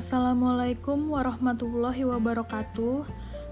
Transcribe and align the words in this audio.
Assalamualaikum 0.00 1.12
warahmatullahi 1.12 2.08
wabarakatuh. 2.08 3.04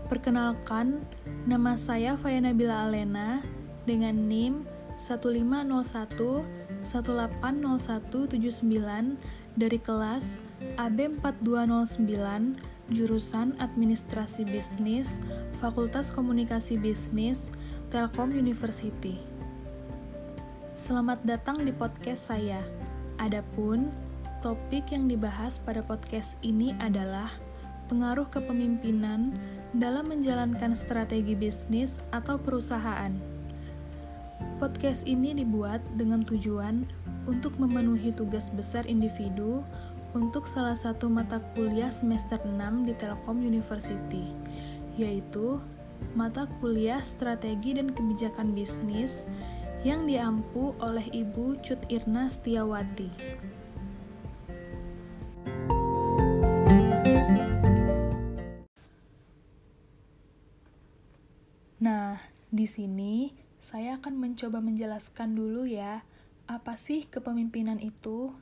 Perkenalkan, 0.09 1.05
nama 1.45 1.77
saya 1.77 2.17
Faya 2.17 2.41
Nabila 2.41 2.89
Alena 2.89 3.45
dengan 3.85 4.17
NIM 4.17 4.65
1501 4.97 6.89
180179 6.89 9.61
dari 9.61 9.77
kelas 9.77 10.41
AB 10.81 11.21
4209 11.21 12.97
jurusan 12.97 13.53
Administrasi 13.61 14.49
Bisnis 14.49 15.21
Fakultas 15.61 16.09
Komunikasi 16.17 16.81
Bisnis 16.81 17.53
Telkom 17.93 18.33
University. 18.33 19.21
Selamat 20.73 21.21
datang 21.29 21.61
di 21.61 21.77
podcast 21.77 22.33
saya. 22.33 22.65
Adapun 23.21 24.08
Topik 24.39 24.95
yang 24.95 25.11
dibahas 25.11 25.59
pada 25.59 25.83
podcast 25.83 26.39
ini 26.47 26.71
adalah 26.79 27.35
pengaruh 27.91 28.31
kepemimpinan 28.31 29.35
dalam 29.75 30.15
menjalankan 30.15 30.79
strategi 30.79 31.35
bisnis 31.35 31.99
atau 32.15 32.39
perusahaan. 32.39 33.11
Podcast 34.63 35.11
ini 35.11 35.35
dibuat 35.35 35.83
dengan 35.99 36.23
tujuan 36.23 36.87
untuk 37.27 37.59
memenuhi 37.59 38.15
tugas 38.15 38.47
besar 38.55 38.87
individu 38.87 39.67
untuk 40.15 40.47
salah 40.47 40.79
satu 40.79 41.11
mata 41.11 41.43
kuliah 41.59 41.91
semester 41.91 42.39
6 42.39 42.87
di 42.87 42.95
Telkom 42.95 43.43
University, 43.43 44.23
yaitu 44.95 45.59
mata 46.15 46.47
kuliah 46.63 47.03
Strategi 47.03 47.75
dan 47.75 47.91
Kebijakan 47.91 48.55
Bisnis 48.55 49.27
yang 49.83 50.07
diampu 50.07 50.79
oleh 50.79 51.11
Ibu 51.11 51.59
Cut 51.67 51.83
Irna 51.91 52.31
Setiawati. 52.31 53.11
Di 62.49 62.65
sini 62.65 63.37
saya 63.61 64.01
akan 64.01 64.17
mencoba 64.17 64.65
menjelaskan 64.65 65.37
dulu 65.37 65.69
ya, 65.69 66.01
apa 66.49 66.81
sih 66.81 67.05
kepemimpinan 67.05 67.77
itu? 67.77 68.33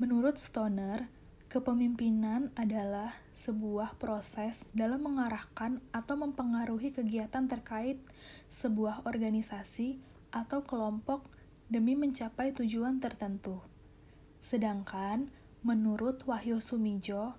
Menurut 0.00 0.40
Stoner, 0.40 1.10
kepemimpinan 1.52 2.48
adalah 2.56 3.12
sebuah 3.36 4.00
proses 4.00 4.64
dalam 4.72 5.04
mengarahkan 5.04 5.84
atau 5.92 6.14
mempengaruhi 6.16 6.94
kegiatan 6.94 7.44
terkait 7.44 8.00
sebuah 8.48 9.04
organisasi 9.04 10.00
atau 10.32 10.64
kelompok 10.64 11.28
demi 11.68 11.92
mencapai 11.92 12.56
tujuan 12.56 12.96
tertentu. 13.04 13.60
Sedangkan 14.40 15.28
menurut 15.60 16.24
Wahyu 16.24 16.64
Sumijo, 16.64 17.36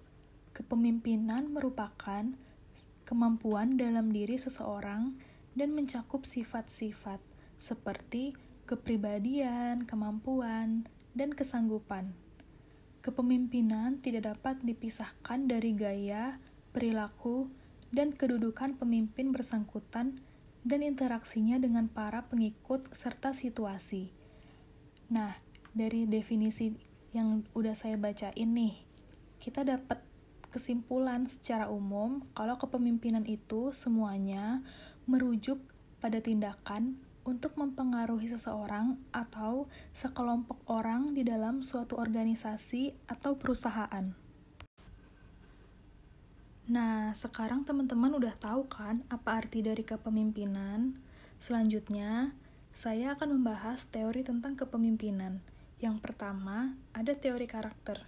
kepemimpinan 0.53 1.49
merupakan 1.49 2.29
kemampuan 3.07 3.79
dalam 3.79 4.13
diri 4.13 4.37
seseorang 4.37 5.28
dan 5.53 5.73
mencakup 5.73 6.25
sifat-sifat 6.25 7.21
seperti 7.59 8.33
kepribadian, 8.69 9.89
kemampuan, 9.89 10.85
dan 11.17 11.33
kesanggupan. 11.33 12.13
Kepemimpinan 13.01 13.97
tidak 14.03 14.35
dapat 14.35 14.61
dipisahkan 14.61 15.49
dari 15.49 15.73
gaya, 15.73 16.37
perilaku, 16.75 17.49
dan 17.89 18.13
kedudukan 18.13 18.77
pemimpin 18.77 19.33
bersangkutan 19.33 20.21
dan 20.61 20.79
interaksinya 20.85 21.57
dengan 21.57 21.89
para 21.89 22.29
pengikut 22.29 22.85
serta 22.93 23.33
situasi. 23.33 24.11
Nah, 25.09 25.33
dari 25.73 26.05
definisi 26.05 26.75
yang 27.15 27.41
udah 27.57 27.73
saya 27.73 27.97
bacain 27.97 28.53
nih, 28.53 28.77
kita 29.41 29.65
dapat 29.65 30.05
kesimpulan 30.49 31.29
secara 31.29 31.69
umum 31.69 32.25
kalau 32.33 32.57
kepemimpinan 32.57 33.25
itu 33.29 33.69
semuanya 33.73 34.65
merujuk 35.09 35.57
pada 35.97 36.21
tindakan 36.21 37.01
untuk 37.25 37.57
mempengaruhi 37.57 38.29
seseorang 38.29 38.97
atau 39.09 39.65
sekelompok 39.93 40.61
orang 40.69 41.11
di 41.13 41.25
dalam 41.25 41.65
suatu 41.65 41.97
organisasi 41.97 42.93
atau 43.09 43.35
perusahaan. 43.35 44.13
Nah, 46.69 47.17
sekarang 47.17 47.65
teman-teman 47.65 48.13
udah 48.13 48.37
tahu 48.37 48.69
kan 48.69 49.01
apa 49.09 49.41
arti 49.41 49.65
dari 49.65 49.81
kepemimpinan? 49.81 50.93
Selanjutnya, 51.41 52.37
saya 52.69 53.17
akan 53.17 53.41
membahas 53.41 53.89
teori 53.89 54.21
tentang 54.21 54.53
kepemimpinan. 54.53 55.41
Yang 55.81 55.97
pertama, 56.05 56.77
ada 56.93 57.17
teori 57.17 57.49
karakter. 57.49 58.05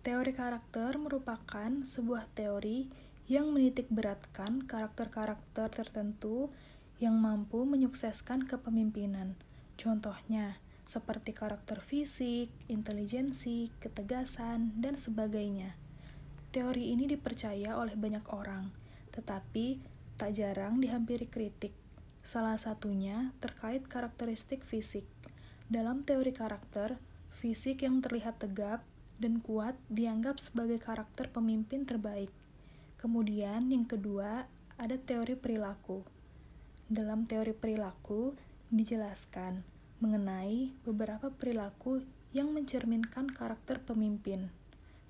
Teori 0.00 0.32
karakter 0.32 0.96
merupakan 0.96 1.68
sebuah 1.84 2.32
teori 2.32 2.88
yang 3.28 3.52
menitik 3.52 3.92
beratkan 3.92 4.64
karakter-karakter 4.64 5.68
tertentu 5.68 6.48
yang 6.96 7.20
mampu 7.20 7.68
menyukseskan 7.68 8.48
kepemimpinan. 8.48 9.36
Contohnya, 9.76 10.56
seperti 10.88 11.36
karakter 11.36 11.84
fisik, 11.84 12.48
intelijensi, 12.72 13.68
ketegasan, 13.84 14.72
dan 14.80 14.96
sebagainya. 14.96 15.76
Teori 16.48 16.96
ini 16.96 17.04
dipercaya 17.04 17.76
oleh 17.76 17.92
banyak 17.92 18.24
orang, 18.32 18.72
tetapi 19.12 19.76
tak 20.16 20.32
jarang 20.32 20.80
dihampiri 20.80 21.28
kritik. 21.28 21.76
Salah 22.24 22.56
satunya 22.56 23.36
terkait 23.44 23.84
karakteristik 23.84 24.64
fisik. 24.64 25.04
Dalam 25.68 26.08
teori 26.08 26.32
karakter, 26.32 26.96
fisik 27.36 27.84
yang 27.84 28.00
terlihat 28.00 28.40
tegap 28.40 28.80
dan 29.20 29.44
kuat 29.44 29.76
dianggap 29.92 30.40
sebagai 30.40 30.80
karakter 30.80 31.28
pemimpin 31.28 31.84
terbaik. 31.84 32.32
Kemudian, 32.98 33.70
yang 33.70 33.86
kedua, 33.86 34.50
ada 34.74 34.96
teori 34.98 35.38
perilaku. 35.38 36.02
Dalam 36.90 37.30
teori 37.30 37.54
perilaku 37.54 38.34
dijelaskan 38.74 39.62
mengenai 39.98 40.74
beberapa 40.82 41.30
perilaku 41.30 42.02
yang 42.30 42.52
mencerminkan 42.54 43.30
karakter 43.30 43.82
pemimpin. 43.82 44.50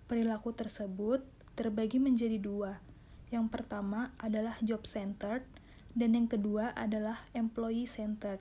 Perilaku 0.09 0.53
tersebut 0.57 1.25
terbagi 1.59 2.01
menjadi 2.01 2.39
dua. 2.41 2.81
Yang 3.29 3.53
pertama 3.53 4.13
adalah 4.17 4.57
job 4.65 4.89
centered 4.89 5.45
dan 5.93 6.17
yang 6.17 6.29
kedua 6.31 6.73
adalah 6.73 7.29
employee 7.37 7.89
centered. 7.89 8.41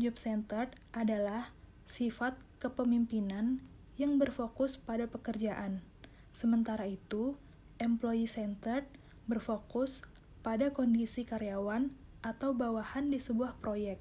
Job 0.00 0.16
centered 0.16 0.72
adalah 0.96 1.52
sifat 1.84 2.38
kepemimpinan 2.62 3.60
yang 4.00 4.16
berfokus 4.16 4.80
pada 4.80 5.04
pekerjaan. 5.04 5.84
Sementara 6.32 6.88
itu, 6.88 7.36
employee 7.82 8.30
centered 8.30 8.86
berfokus 9.24 10.04
pada 10.44 10.68
kondisi 10.70 11.24
karyawan 11.24 11.88
atau 12.20 12.52
bawahan 12.52 13.08
di 13.08 13.20
sebuah 13.20 13.56
proyek. 13.60 13.98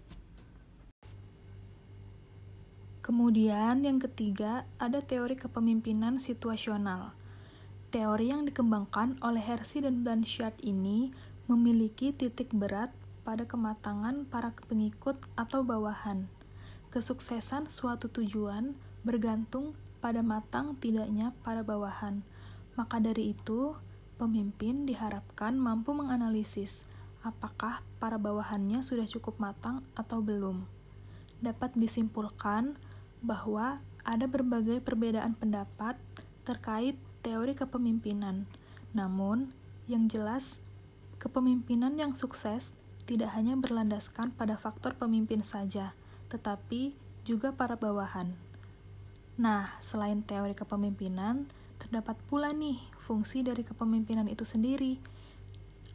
Kemudian 3.04 3.84
yang 3.84 4.00
ketiga, 4.00 4.64
ada 4.80 5.04
teori 5.04 5.36
kepemimpinan 5.36 6.24
situasional. 6.24 7.12
Teori 7.92 8.32
yang 8.32 8.48
dikembangkan 8.48 9.20
oleh 9.20 9.44
Hersey 9.44 9.84
dan 9.84 10.08
Blanchard 10.08 10.56
ini 10.64 11.12
memiliki 11.52 12.16
titik 12.16 12.56
berat 12.56 12.96
pada 13.28 13.44
kematangan 13.44 14.24
para 14.28 14.56
pengikut 14.72 15.20
atau 15.36 15.68
bawahan. 15.68 16.32
Kesuksesan 16.96 17.68
suatu 17.68 18.08
tujuan 18.08 18.72
bergantung 19.04 19.76
pada 20.00 20.24
matang 20.24 20.80
tidaknya 20.80 21.36
para 21.44 21.60
bawahan. 21.60 22.24
Maka 22.74 22.98
dari 22.98 23.38
itu, 23.38 23.78
pemimpin 24.18 24.86
diharapkan 24.90 25.58
mampu 25.58 25.94
menganalisis 25.94 26.86
apakah 27.24 27.80
para 27.98 28.20
bawahannya 28.20 28.84
sudah 28.84 29.08
cukup 29.08 29.40
matang 29.40 29.82
atau 29.96 30.20
belum. 30.20 30.68
Dapat 31.40 31.76
disimpulkan 31.80 32.76
bahwa 33.24 33.80
ada 34.04 34.28
berbagai 34.28 34.84
perbedaan 34.84 35.34
pendapat 35.40 35.96
terkait 36.44 37.00
teori 37.24 37.56
kepemimpinan. 37.56 38.44
Namun, 38.92 39.56
yang 39.88 40.12
jelas, 40.12 40.60
kepemimpinan 41.24 41.96
yang 41.96 42.12
sukses 42.12 42.76
tidak 43.08 43.32
hanya 43.36 43.56
berlandaskan 43.56 44.36
pada 44.36 44.60
faktor 44.60 44.96
pemimpin 44.96 45.44
saja, 45.44 45.96
tetapi 46.28 46.96
juga 47.24 47.56
para 47.56 47.80
bawahan. 47.80 48.36
Nah, 49.40 49.80
selain 49.80 50.20
teori 50.24 50.52
kepemimpinan, 50.52 51.48
terdapat 51.84 52.16
pula 52.32 52.56
nih 52.56 52.80
fungsi 53.04 53.44
dari 53.44 53.68
kepemimpinan 53.68 54.32
itu 54.32 54.48
sendiri. 54.48 55.04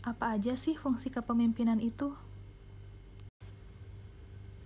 Apa 0.04 0.36
aja 0.36 0.52
sih 0.52 0.76
fungsi 0.76 1.08
kepemimpinan 1.08 1.80
itu? 1.80 2.12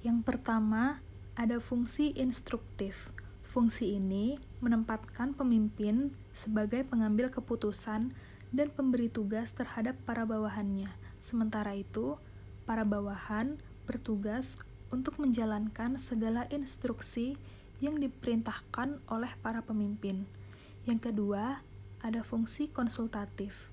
Yang 0.03 0.19
pertama, 0.27 0.99
ada 1.39 1.63
fungsi 1.63 2.11
instruktif. 2.19 3.15
Fungsi 3.47 4.03
ini 4.03 4.35
menempatkan 4.59 5.31
pemimpin 5.39 6.11
sebagai 6.35 6.83
pengambil 6.83 7.31
keputusan 7.31 8.11
dan 8.51 8.69
pemberi 8.75 9.07
tugas 9.07 9.55
terhadap 9.55 9.95
para 10.03 10.27
bawahannya. 10.27 10.91
Sementara 11.23 11.79
itu, 11.79 12.19
para 12.67 12.83
bawahan 12.83 13.63
bertugas 13.87 14.59
untuk 14.91 15.23
menjalankan 15.23 16.03
segala 16.03 16.51
instruksi 16.51 17.39
yang 17.79 17.95
diperintahkan 18.03 18.99
oleh 19.07 19.31
para 19.39 19.63
pemimpin. 19.63 20.27
Yang 20.83 21.15
kedua, 21.15 21.63
ada 22.03 22.27
fungsi 22.27 22.67
konsultatif. 22.67 23.71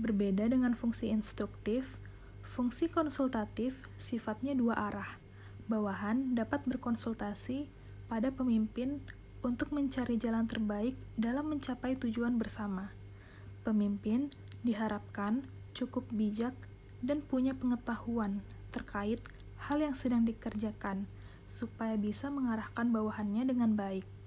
Berbeda 0.00 0.48
dengan 0.48 0.72
fungsi 0.72 1.12
instruktif, 1.12 2.00
fungsi 2.40 2.88
konsultatif 2.88 3.76
sifatnya 4.00 4.56
dua 4.56 4.78
arah. 4.88 5.20
Bawahan 5.68 6.32
dapat 6.32 6.64
berkonsultasi 6.64 7.68
pada 8.08 8.32
pemimpin 8.32 9.04
untuk 9.44 9.76
mencari 9.76 10.16
jalan 10.16 10.48
terbaik 10.48 10.96
dalam 11.20 11.52
mencapai 11.52 12.00
tujuan 12.00 12.40
bersama. 12.40 12.96
Pemimpin 13.62 14.32
diharapkan 14.64 15.44
cukup 15.76 16.08
bijak 16.08 16.56
dan 17.04 17.20
punya 17.20 17.52
pengetahuan 17.52 18.40
terkait 18.72 19.20
hal 19.68 19.84
yang 19.84 19.92
sedang 19.92 20.24
dikerjakan, 20.24 21.04
supaya 21.44 21.94
bisa 22.00 22.32
mengarahkan 22.32 22.88
bawahannya 22.88 23.44
dengan 23.44 23.76
baik. 23.76 24.17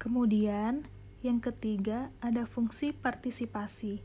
Kemudian, 0.00 0.88
yang 1.20 1.44
ketiga 1.44 2.08
ada 2.24 2.48
fungsi 2.48 2.96
partisipasi. 2.96 4.00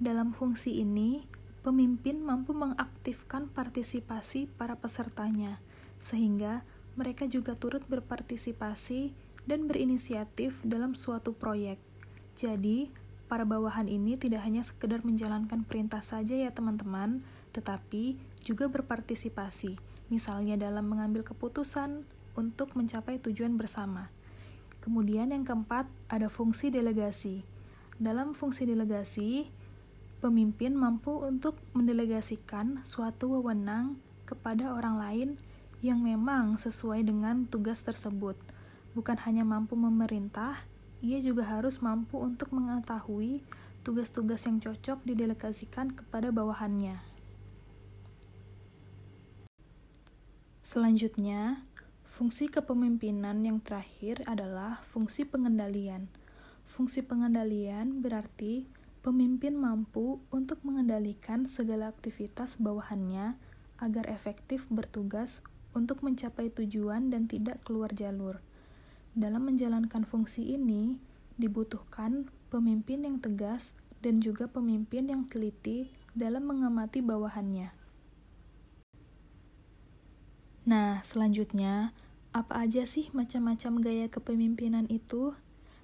Dalam 0.00 0.32
fungsi 0.32 0.80
ini, 0.80 1.28
pemimpin 1.60 2.24
mampu 2.24 2.56
mengaktifkan 2.56 3.52
partisipasi 3.52 4.48
para 4.56 4.80
pesertanya, 4.80 5.60
sehingga 6.00 6.64
mereka 6.96 7.28
juga 7.28 7.52
turut 7.52 7.84
berpartisipasi 7.84 9.12
dan 9.44 9.68
berinisiatif 9.68 10.56
dalam 10.64 10.96
suatu 10.96 11.36
proyek. 11.36 11.76
Jadi, 12.40 12.88
para 13.28 13.44
bawahan 13.44 13.84
ini 13.84 14.16
tidak 14.16 14.48
hanya 14.48 14.64
sekedar 14.64 15.04
menjalankan 15.04 15.68
perintah 15.68 16.00
saja 16.00 16.32
ya 16.32 16.56
teman-teman, 16.56 17.20
tetapi 17.52 18.16
juga 18.40 18.72
berpartisipasi, 18.72 19.76
misalnya 20.08 20.56
dalam 20.56 20.88
mengambil 20.88 21.20
keputusan 21.20 22.08
untuk 22.32 22.72
mencapai 22.72 23.20
tujuan 23.20 23.60
bersama. 23.60 24.08
Kemudian 24.84 25.32
yang 25.32 25.48
keempat, 25.48 25.88
ada 26.12 26.28
fungsi 26.28 26.68
delegasi. 26.68 27.40
Dalam 27.96 28.36
fungsi 28.36 28.68
delegasi, 28.68 29.48
pemimpin 30.20 30.76
mampu 30.76 31.24
untuk 31.24 31.56
mendelegasikan 31.72 32.84
suatu 32.84 33.32
wewenang 33.32 33.96
kepada 34.28 34.76
orang 34.76 35.00
lain 35.00 35.28
yang 35.80 36.04
memang 36.04 36.60
sesuai 36.60 37.00
dengan 37.00 37.48
tugas 37.48 37.80
tersebut. 37.80 38.36
Bukan 38.92 39.24
hanya 39.24 39.40
mampu 39.40 39.72
memerintah, 39.72 40.60
ia 41.00 41.16
juga 41.24 41.48
harus 41.48 41.80
mampu 41.80 42.20
untuk 42.20 42.52
mengetahui 42.52 43.40
tugas-tugas 43.84 44.44
yang 44.44 44.60
cocok 44.60 45.00
didelegasikan 45.04 45.96
kepada 45.96 46.28
bawahannya. 46.28 47.00
Selanjutnya, 50.64 51.60
Fungsi 52.14 52.46
kepemimpinan 52.46 53.42
yang 53.42 53.58
terakhir 53.58 54.22
adalah 54.30 54.86
fungsi 54.86 55.26
pengendalian. 55.26 56.06
Fungsi 56.62 57.02
pengendalian 57.02 58.06
berarti 58.06 58.70
pemimpin 59.02 59.58
mampu 59.58 60.22
untuk 60.30 60.62
mengendalikan 60.62 61.50
segala 61.50 61.90
aktivitas 61.90 62.54
bawahannya 62.62 63.34
agar 63.82 64.06
efektif 64.06 64.62
bertugas 64.70 65.42
untuk 65.74 66.06
mencapai 66.06 66.54
tujuan 66.54 67.10
dan 67.10 67.26
tidak 67.26 67.58
keluar 67.66 67.90
jalur. 67.90 68.38
Dalam 69.18 69.50
menjalankan 69.50 70.06
fungsi 70.06 70.54
ini, 70.54 71.02
dibutuhkan 71.34 72.30
pemimpin 72.46 73.02
yang 73.02 73.18
tegas 73.18 73.74
dan 74.06 74.22
juga 74.22 74.46
pemimpin 74.46 75.10
yang 75.10 75.26
teliti 75.26 75.90
dalam 76.14 76.46
mengamati 76.46 77.02
bawahannya. 77.02 77.83
Nah, 80.64 81.04
selanjutnya, 81.04 81.92
apa 82.32 82.64
aja 82.64 82.88
sih 82.88 83.12
macam-macam 83.12 83.84
gaya 83.84 84.06
kepemimpinan 84.08 84.88
itu? 84.88 85.36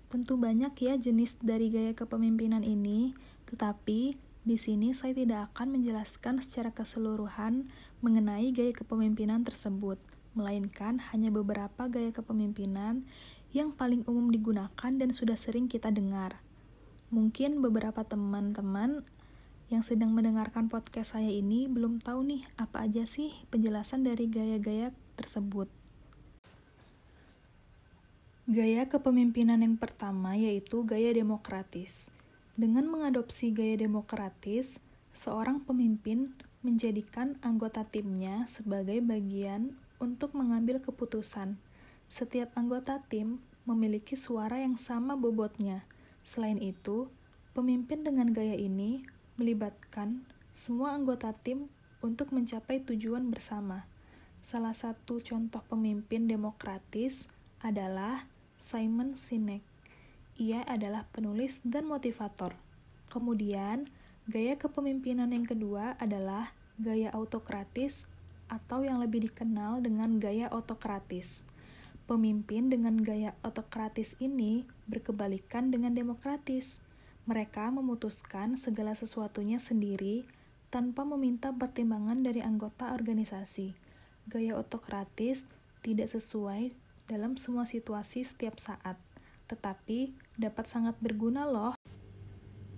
Tentu 0.08 0.40
banyak 0.40 0.72
ya 0.80 0.96
jenis 0.96 1.36
dari 1.44 1.68
gaya 1.68 1.92
kepemimpinan 1.92 2.64
ini, 2.64 3.12
tetapi 3.44 4.16
di 4.40 4.56
sini 4.56 4.96
saya 4.96 5.12
tidak 5.12 5.52
akan 5.52 5.76
menjelaskan 5.76 6.40
secara 6.40 6.72
keseluruhan 6.72 7.68
mengenai 8.00 8.48
gaya 8.56 8.72
kepemimpinan 8.72 9.44
tersebut, 9.44 10.00
melainkan 10.32 10.96
hanya 11.12 11.28
beberapa 11.28 11.84
gaya 11.92 12.08
kepemimpinan 12.08 13.04
yang 13.52 13.76
paling 13.76 14.00
umum 14.08 14.32
digunakan 14.32 14.92
dan 14.96 15.12
sudah 15.12 15.36
sering 15.36 15.68
kita 15.68 15.92
dengar. 15.92 16.40
Mungkin 17.12 17.60
beberapa 17.60 18.00
teman-teman 18.00 19.04
yang 19.70 19.86
sedang 19.86 20.10
mendengarkan 20.10 20.66
podcast 20.66 21.14
saya 21.14 21.30
ini 21.30 21.70
belum 21.70 22.02
tahu 22.02 22.26
nih 22.26 22.42
apa 22.58 22.90
aja 22.90 23.06
sih 23.06 23.30
penjelasan 23.54 24.02
dari 24.02 24.26
gaya-gaya 24.26 24.90
tersebut. 25.14 25.70
Gaya 28.50 28.90
kepemimpinan 28.90 29.62
yang 29.62 29.78
pertama 29.78 30.34
yaitu 30.34 30.82
gaya 30.82 31.14
demokratis. 31.14 32.10
Dengan 32.58 32.90
mengadopsi 32.90 33.54
gaya 33.54 33.78
demokratis, 33.78 34.82
seorang 35.14 35.62
pemimpin 35.62 36.34
menjadikan 36.66 37.38
anggota 37.38 37.86
timnya 37.86 38.50
sebagai 38.50 38.98
bagian 38.98 39.78
untuk 40.02 40.34
mengambil 40.34 40.82
keputusan. 40.82 41.62
Setiap 42.10 42.50
anggota 42.58 43.06
tim 43.06 43.38
memiliki 43.62 44.18
suara 44.18 44.58
yang 44.58 44.74
sama 44.74 45.14
bobotnya. 45.14 45.86
Selain 46.26 46.58
itu, 46.58 47.06
pemimpin 47.54 48.02
dengan 48.02 48.34
gaya 48.34 48.58
ini 48.58 49.06
melibatkan 49.40 50.28
semua 50.52 50.92
anggota 50.92 51.32
tim 51.32 51.72
untuk 52.04 52.36
mencapai 52.36 52.84
tujuan 52.84 53.32
bersama. 53.32 53.88
Salah 54.44 54.76
satu 54.76 55.24
contoh 55.24 55.64
pemimpin 55.64 56.28
demokratis 56.28 57.32
adalah 57.64 58.28
Simon 58.60 59.16
Sinek. 59.16 59.64
Ia 60.36 60.64
adalah 60.68 61.08
penulis 61.08 61.64
dan 61.64 61.88
motivator. 61.88 62.52
Kemudian, 63.08 63.88
gaya 64.28 64.60
kepemimpinan 64.60 65.32
yang 65.32 65.48
kedua 65.48 65.96
adalah 65.96 66.52
gaya 66.80 67.12
autokratis 67.12 68.04
atau 68.48 68.84
yang 68.84 69.00
lebih 69.00 69.28
dikenal 69.28 69.80
dengan 69.80 70.16
gaya 70.16 70.48
otokratis. 70.52 71.44
Pemimpin 72.08 72.72
dengan 72.72 72.98
gaya 72.98 73.36
otokratis 73.46 74.16
ini 74.18 74.66
berkebalikan 74.88 75.70
dengan 75.70 75.94
demokratis. 75.94 76.82
Mereka 77.28 77.68
memutuskan 77.72 78.56
segala 78.56 78.96
sesuatunya 78.96 79.60
sendiri 79.60 80.24
tanpa 80.70 81.02
meminta 81.02 81.50
pertimbangan 81.50 82.22
dari 82.22 82.40
anggota 82.40 82.94
organisasi. 82.94 83.74
Gaya 84.30 84.56
otokratis 84.56 85.44
tidak 85.82 86.08
sesuai 86.08 86.72
dalam 87.10 87.34
semua 87.34 87.66
situasi 87.66 88.22
setiap 88.22 88.56
saat, 88.62 88.94
tetapi 89.50 90.14
dapat 90.38 90.70
sangat 90.70 90.94
berguna 91.02 91.48
loh 91.48 91.74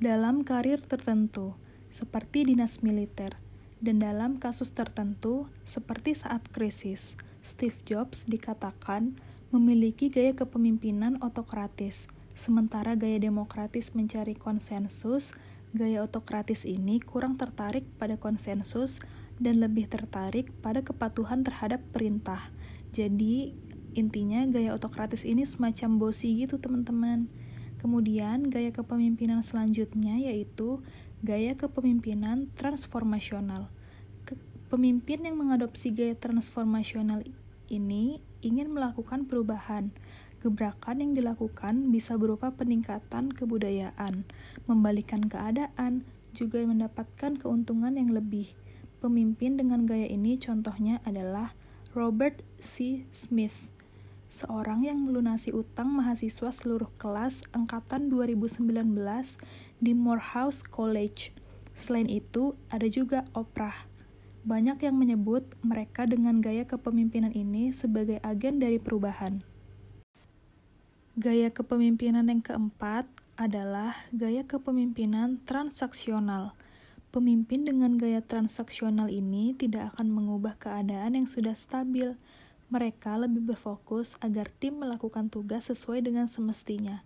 dalam 0.03 0.43
karir 0.43 0.83
tertentu, 0.83 1.55
seperti 1.87 2.43
dinas 2.43 2.83
militer, 2.83 3.39
dan 3.79 4.03
dalam 4.03 4.35
kasus 4.35 4.75
tertentu, 4.75 5.47
seperti 5.63 6.19
saat 6.19 6.43
krisis. 6.51 7.15
Steve 7.47 7.79
Jobs 7.87 8.27
dikatakan 8.27 9.15
memiliki 9.55 10.11
gaya 10.11 10.35
kepemimpinan 10.35 11.23
otokratis, 11.23 12.11
sementara 12.43 12.99
gaya 12.99 13.23
demokratis 13.23 13.95
mencari 13.95 14.35
konsensus, 14.35 15.31
gaya 15.71 16.03
otokratis 16.03 16.67
ini 16.67 16.99
kurang 16.99 17.39
tertarik 17.39 17.87
pada 18.03 18.19
konsensus 18.19 18.99
dan 19.39 19.63
lebih 19.63 19.87
tertarik 19.87 20.51
pada 20.59 20.83
kepatuhan 20.83 21.47
terhadap 21.47 21.79
perintah. 21.95 22.51
Jadi, 22.91 23.55
Intinya 23.93 24.41
gaya 24.49 24.73
otokratis 24.73 25.29
ini 25.29 25.45
semacam 25.45 26.01
bosi 26.01 26.33
gitu 26.45 26.57
teman-teman. 26.57 27.29
Kemudian 27.77 28.49
gaya 28.49 28.73
kepemimpinan 28.73 29.45
selanjutnya 29.45 30.17
yaitu 30.17 30.81
gaya 31.21 31.53
kepemimpinan 31.53 32.49
transformasional. 32.57 33.69
Pemimpin 34.73 35.29
yang 35.29 35.37
mengadopsi 35.37 35.93
gaya 35.93 36.17
transformasional 36.17 37.21
ini 37.69 38.25
ingin 38.41 38.73
melakukan 38.73 39.29
perubahan. 39.29 39.93
Gebrakan 40.43 40.99
yang 40.99 41.13
dilakukan 41.15 41.95
bisa 41.95 42.19
berupa 42.19 42.51
peningkatan 42.51 43.31
kebudayaan, 43.31 44.27
membalikan 44.67 45.23
keadaan, 45.23 46.03
juga 46.35 46.59
mendapatkan 46.67 47.39
keuntungan 47.39 47.95
yang 47.95 48.11
lebih. 48.11 48.51
Pemimpin 48.99 49.55
dengan 49.55 49.87
gaya 49.87 50.11
ini 50.11 50.35
contohnya 50.43 50.99
adalah 51.07 51.55
Robert 51.95 52.43
C. 52.59 53.07
Smith 53.15 53.71
seorang 54.33 54.89
yang 54.89 54.97
melunasi 55.05 55.53
utang 55.53 55.93
mahasiswa 55.93 56.49
seluruh 56.49 56.89
kelas 56.97 57.45
angkatan 57.53 58.09
2019 58.09 58.65
di 59.77 59.93
Morehouse 59.93 60.65
College. 60.65 61.37
Selain 61.77 62.09
itu, 62.09 62.57
ada 62.73 62.89
juga 62.89 63.29
Oprah. 63.37 63.85
Banyak 64.43 64.83
yang 64.83 64.97
menyebut 64.97 65.45
mereka 65.61 66.09
dengan 66.09 66.41
gaya 66.41 66.65
kepemimpinan 66.65 67.37
ini 67.37 67.77
sebagai 67.77 68.19
agen 68.25 68.57
dari 68.57 68.81
perubahan. 68.81 69.52
Gaya 71.13 71.53
kepemimpinan 71.53 72.25
yang 72.33 72.41
keempat 72.41 73.05
adalah 73.37 73.93
gaya 74.17 74.49
kepemimpinan 74.49 75.45
transaksional. 75.45 76.57
Pemimpin 77.13 77.69
dengan 77.69 78.01
gaya 78.01 78.25
transaksional 78.25 79.13
ini 79.13 79.53
tidak 79.53 79.93
akan 79.93 80.09
mengubah 80.09 80.57
keadaan 80.57 81.13
yang 81.13 81.29
sudah 81.29 81.53
stabil, 81.53 82.17
mereka 82.73 83.21
lebih 83.21 83.45
berfokus 83.45 84.17
agar 84.25 84.49
tim 84.57 84.81
melakukan 84.81 85.29
tugas 85.29 85.69
sesuai 85.69 86.01
dengan 86.01 86.33
semestinya. 86.33 87.05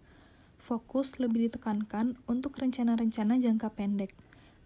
fokus 0.62 1.18
lebih 1.18 1.50
ditekankan 1.50 2.14
untuk 2.30 2.58
rencana-rencana 2.62 3.42
jangka 3.42 3.74
pendek. 3.74 4.14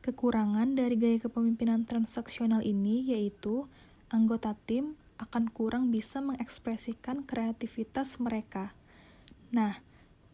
Kekurangan 0.05 0.77
dari 0.77 1.01
gaya 1.01 1.17
kepemimpinan 1.17 1.89
transaksional 1.89 2.61
ini 2.61 3.09
yaitu 3.09 3.65
anggota 4.13 4.53
tim 4.69 5.01
akan 5.17 5.49
kurang 5.49 5.89
bisa 5.89 6.21
mengekspresikan 6.25 7.25
kreativitas 7.25 8.17
mereka. 8.17 8.77
Nah, 9.51 9.83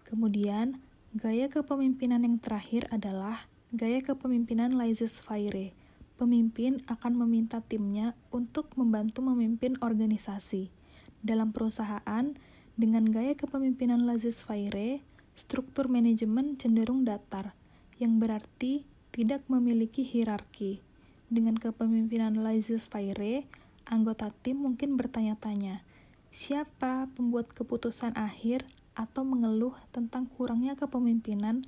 kemudian 0.04 0.80
gaya 1.16 1.48
kepemimpinan 1.48 2.20
yang 2.20 2.36
terakhir 2.36 2.84
adalah 2.92 3.48
gaya 3.72 4.04
kepemimpinan 4.04 4.76
laissez-faire. 4.76 5.72
Pemimpin 6.16 6.80
akan 6.88 7.12
meminta 7.24 7.60
timnya 7.60 8.16
untuk 8.32 8.72
membantu 8.76 9.20
memimpin 9.24 9.76
organisasi. 9.84 10.72
Dalam 11.20 11.52
perusahaan, 11.52 12.32
dengan 12.76 13.04
gaya 13.08 13.32
kepemimpinan 13.36 14.04
laissez-faire, 14.04 15.00
struktur 15.36 15.88
manajemen 15.88 16.56
cenderung 16.60 17.04
datar, 17.04 17.56
yang 17.96 18.20
berarti 18.20 18.84
tidak 19.12 19.44
memiliki 19.48 20.04
hierarki. 20.04 20.84
Dengan 21.32 21.56
kepemimpinan 21.56 22.36
laissez-faire, 22.40 23.48
anggota 23.88 24.28
tim 24.44 24.60
mungkin 24.60 25.00
bertanya-tanya, 25.00 25.84
siapa 26.32 27.08
pembuat 27.16 27.52
keputusan 27.56 28.12
akhir 28.16 28.68
atau 28.96 29.22
mengeluh 29.22 29.76
tentang 29.92 30.24
kurangnya 30.26 30.74
kepemimpinan 30.74 31.60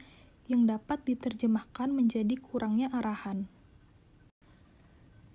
yang 0.49 0.65
dapat 0.65 1.05
diterjemahkan 1.05 1.93
menjadi 1.93 2.35
kurangnya 2.41 2.89
arahan. 2.91 3.45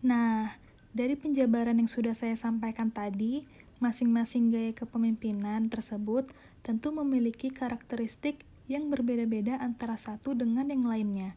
Nah, 0.02 0.58
dari 0.92 1.14
penjabaran 1.16 1.78
yang 1.78 1.88
sudah 1.88 2.18
saya 2.18 2.34
sampaikan 2.34 2.90
tadi, 2.90 3.46
Masing-masing 3.84 4.48
gaya 4.48 4.72
kepemimpinan 4.72 5.68
tersebut 5.68 6.32
tentu 6.64 6.96
memiliki 6.96 7.52
karakteristik 7.52 8.48
yang 8.72 8.88
berbeda-beda 8.88 9.60
antara 9.60 10.00
satu 10.00 10.32
dengan 10.32 10.72
yang 10.72 10.88
lainnya. 10.88 11.36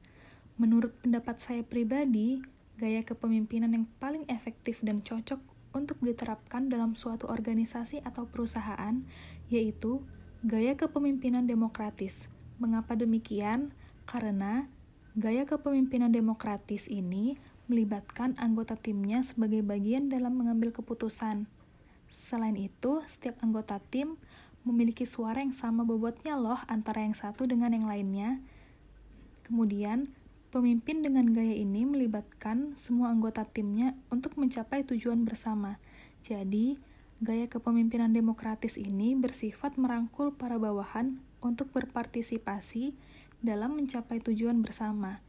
Menurut 0.54 0.94
pendapat 1.02 1.42
saya 1.42 1.66
pribadi, 1.66 2.38
gaya 2.78 3.02
kepemimpinan 3.02 3.74
yang 3.74 3.90
paling 3.98 4.22
efektif 4.30 4.78
dan 4.86 5.02
cocok 5.02 5.42
untuk 5.74 5.98
diterapkan 5.98 6.70
dalam 6.70 6.94
suatu 6.94 7.26
organisasi 7.26 7.98
atau 8.06 8.30
perusahaan 8.30 9.02
yaitu 9.50 10.06
gaya 10.46 10.78
kepemimpinan 10.78 11.42
demokratis. 11.42 12.30
Mengapa 12.62 12.94
demikian? 12.94 13.74
Karena 14.06 14.70
gaya 15.18 15.42
kepemimpinan 15.42 16.14
demokratis 16.14 16.86
ini 16.86 17.34
melibatkan 17.66 18.38
anggota 18.38 18.78
timnya 18.78 19.26
sebagai 19.26 19.66
bagian 19.66 20.06
dalam 20.06 20.38
mengambil 20.38 20.70
keputusan. 20.70 21.50
Selain 22.06 22.54
itu, 22.54 23.02
setiap 23.10 23.42
anggota 23.42 23.82
tim 23.90 24.14
memiliki 24.62 25.02
suara 25.02 25.42
yang 25.42 25.50
sama 25.50 25.82
bobotnya 25.82 26.38
loh 26.38 26.62
antara 26.70 27.02
yang 27.02 27.18
satu 27.18 27.50
dengan 27.50 27.74
yang 27.74 27.90
lainnya. 27.90 28.38
Kemudian, 29.50 30.14
pemimpin 30.54 31.02
dengan 31.02 31.26
gaya 31.34 31.58
ini 31.58 31.82
melibatkan 31.82 32.78
semua 32.78 33.10
anggota 33.10 33.42
timnya 33.42 33.98
untuk 34.14 34.38
mencapai 34.38 34.86
tujuan 34.86 35.26
bersama. 35.26 35.82
Jadi, 36.22 36.78
gaya 37.20 37.48
kepemimpinan 37.48 38.12
demokratis 38.12 38.76
ini 38.76 39.16
bersifat 39.16 39.80
merangkul 39.80 40.36
para 40.36 40.60
bawahan 40.60 41.16
untuk 41.40 41.72
berpartisipasi 41.72 42.92
dalam 43.40 43.76
mencapai 43.76 44.20
tujuan 44.20 44.60
bersama. 44.60 45.24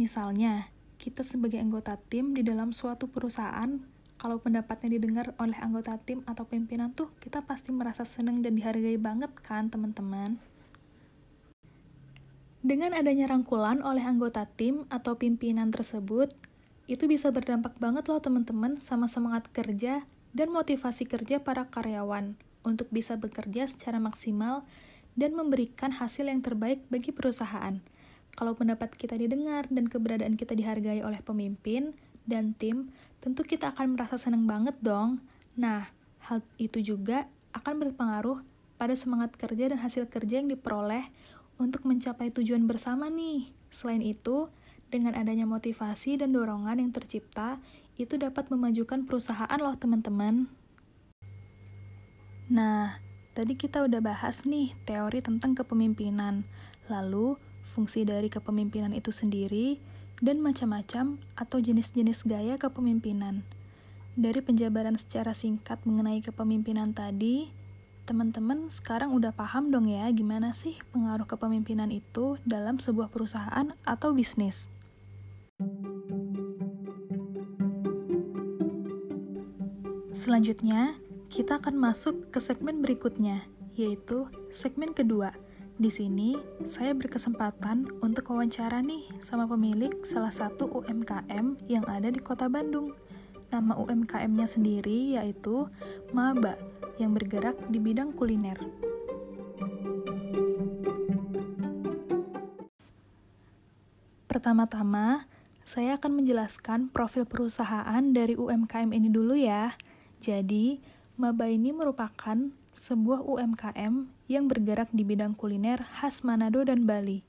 Misalnya, 0.00 0.72
kita 0.96 1.20
sebagai 1.20 1.60
anggota 1.60 2.00
tim 2.08 2.32
di 2.32 2.40
dalam 2.40 2.72
suatu 2.72 3.12
perusahaan 3.12 3.82
kalau 4.16 4.40
pendapatnya 4.40 4.96
didengar 4.96 5.36
oleh 5.36 5.58
anggota 5.60 6.00
tim 6.00 6.24
atau 6.24 6.48
pimpinan 6.48 6.94
tuh 6.96 7.12
kita 7.20 7.44
pasti 7.44 7.74
merasa 7.74 8.08
senang 8.08 8.40
dan 8.40 8.56
dihargai 8.56 8.96
banget 8.96 9.28
kan 9.44 9.68
teman-teman. 9.68 10.40
Dengan 12.64 12.96
adanya 12.96 13.28
rangkulan 13.28 13.84
oleh 13.84 14.00
anggota 14.00 14.48
tim 14.48 14.88
atau 14.88 15.20
pimpinan 15.20 15.68
tersebut, 15.68 16.32
itu 16.88 17.04
bisa 17.04 17.28
berdampak 17.28 17.76
banget 17.76 18.08
loh 18.08 18.24
teman-teman 18.24 18.80
sama 18.80 19.04
semangat 19.04 19.52
kerja 19.52 20.08
dan 20.34 20.50
motivasi 20.50 21.06
kerja 21.06 21.40
para 21.40 21.70
karyawan 21.70 22.34
untuk 22.66 22.90
bisa 22.90 23.14
bekerja 23.14 23.70
secara 23.70 24.02
maksimal 24.02 24.66
dan 25.14 25.38
memberikan 25.38 25.94
hasil 25.94 26.26
yang 26.26 26.42
terbaik 26.42 26.82
bagi 26.90 27.14
perusahaan. 27.14 27.78
Kalau 28.34 28.58
pendapat 28.58 28.90
kita 28.98 29.14
didengar 29.14 29.70
dan 29.70 29.86
keberadaan 29.86 30.34
kita 30.34 30.58
dihargai 30.58 31.06
oleh 31.06 31.22
pemimpin 31.22 31.94
dan 32.26 32.50
tim, 32.58 32.90
tentu 33.22 33.46
kita 33.46 33.70
akan 33.70 33.94
merasa 33.94 34.18
senang 34.18 34.42
banget 34.42 34.74
dong. 34.82 35.22
Nah, 35.54 35.86
hal 36.26 36.42
itu 36.58 36.82
juga 36.82 37.30
akan 37.54 37.86
berpengaruh 37.86 38.42
pada 38.74 38.98
semangat 38.98 39.38
kerja 39.38 39.70
dan 39.70 39.78
hasil 39.78 40.10
kerja 40.10 40.42
yang 40.42 40.50
diperoleh 40.50 41.06
untuk 41.62 41.86
mencapai 41.86 42.34
tujuan 42.34 42.66
bersama 42.66 43.06
nih. 43.06 43.54
Selain 43.70 44.02
itu, 44.02 44.50
dengan 44.90 45.14
adanya 45.14 45.46
motivasi 45.46 46.18
dan 46.18 46.34
dorongan 46.34 46.82
yang 46.82 46.90
tercipta, 46.90 47.62
itu 47.94 48.18
dapat 48.18 48.50
memajukan 48.50 49.06
perusahaan 49.06 49.58
loh 49.60 49.78
teman-teman. 49.78 50.50
Nah, 52.50 53.00
tadi 53.32 53.56
kita 53.56 53.86
udah 53.86 54.00
bahas 54.02 54.44
nih 54.44 54.74
teori 54.84 55.22
tentang 55.22 55.56
kepemimpinan. 55.56 56.44
Lalu, 56.90 57.38
fungsi 57.72 58.04
dari 58.04 58.28
kepemimpinan 58.28 58.92
itu 58.92 59.10
sendiri 59.10 59.80
dan 60.20 60.38
macam-macam 60.44 61.18
atau 61.34 61.58
jenis-jenis 61.58 62.26
gaya 62.28 62.54
kepemimpinan. 62.60 63.46
Dari 64.14 64.38
penjabaran 64.38 64.94
secara 64.94 65.34
singkat 65.34 65.82
mengenai 65.82 66.22
kepemimpinan 66.22 66.94
tadi, 66.94 67.50
teman-teman 68.04 68.68
sekarang 68.70 69.10
udah 69.16 69.32
paham 69.32 69.72
dong 69.72 69.88
ya 69.88 70.06
gimana 70.12 70.52
sih 70.52 70.76
pengaruh 70.92 71.24
kepemimpinan 71.24 71.88
itu 71.88 72.36
dalam 72.44 72.76
sebuah 72.78 73.10
perusahaan 73.10 73.74
atau 73.82 74.12
bisnis. 74.12 74.70
Selanjutnya, 80.14 80.94
kita 81.26 81.58
akan 81.58 81.74
masuk 81.74 82.30
ke 82.30 82.38
segmen 82.38 82.78
berikutnya, 82.78 83.42
yaitu 83.74 84.30
segmen 84.54 84.94
kedua, 84.94 85.34
di 85.74 85.90
sini, 85.90 86.38
saya 86.70 86.94
berkesempatan 86.94 87.98
untuk 87.98 88.30
wawancara 88.30 88.78
nih 88.78 89.10
sama 89.18 89.50
pemilik 89.50 89.90
salah 90.06 90.30
satu 90.30 90.70
UMKM 90.70 91.58
yang 91.66 91.82
ada 91.90 92.14
di 92.14 92.22
kota 92.22 92.46
Bandung. 92.46 92.94
Nama 93.50 93.74
UMKM-nya 93.74 94.46
sendiri 94.46 95.18
yaitu 95.18 95.66
Maba, 96.14 96.54
yang 97.02 97.10
bergerak 97.10 97.58
di 97.66 97.82
bidang 97.82 98.14
kuliner. 98.14 98.62
Pertama-tama, 104.30 105.26
saya 105.66 105.98
akan 105.98 106.22
menjelaskan 106.22 106.86
profil 106.94 107.26
perusahaan 107.26 108.14
dari 108.14 108.38
UMKM 108.38 108.94
ini 108.94 109.10
dulu 109.10 109.34
ya. 109.34 109.74
Jadi, 110.24 110.80
Maba 111.20 111.52
ini 111.52 111.68
merupakan 111.68 112.48
sebuah 112.72 113.28
UMKM 113.28 114.08
yang 114.24 114.48
bergerak 114.48 114.88
di 114.88 115.04
bidang 115.04 115.36
kuliner 115.36 115.84
khas 116.00 116.24
Manado 116.24 116.64
dan 116.64 116.88
Bali. 116.88 117.20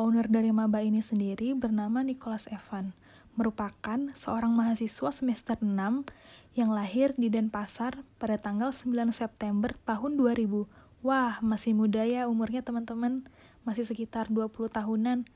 Owner 0.00 0.24
dari 0.32 0.48
Maba 0.48 0.80
ini 0.80 1.04
sendiri 1.04 1.52
bernama 1.52 2.00
Nicholas 2.00 2.48
Evan, 2.48 2.96
merupakan 3.36 4.08
seorang 4.16 4.48
mahasiswa 4.56 5.12
semester 5.12 5.60
6 5.60 6.08
yang 6.56 6.72
lahir 6.72 7.12
di 7.20 7.28
Denpasar 7.28 8.00
pada 8.16 8.40
tanggal 8.40 8.72
9 8.72 9.12
September 9.12 9.76
tahun 9.84 10.16
2000. 10.16 11.04
Wah, 11.04 11.36
masih 11.44 11.76
muda 11.76 12.00
ya 12.08 12.32
umurnya 12.32 12.64
teman-teman, 12.64 13.28
masih 13.68 13.84
sekitar 13.84 14.32
20 14.32 14.72
tahunan. 14.72 15.28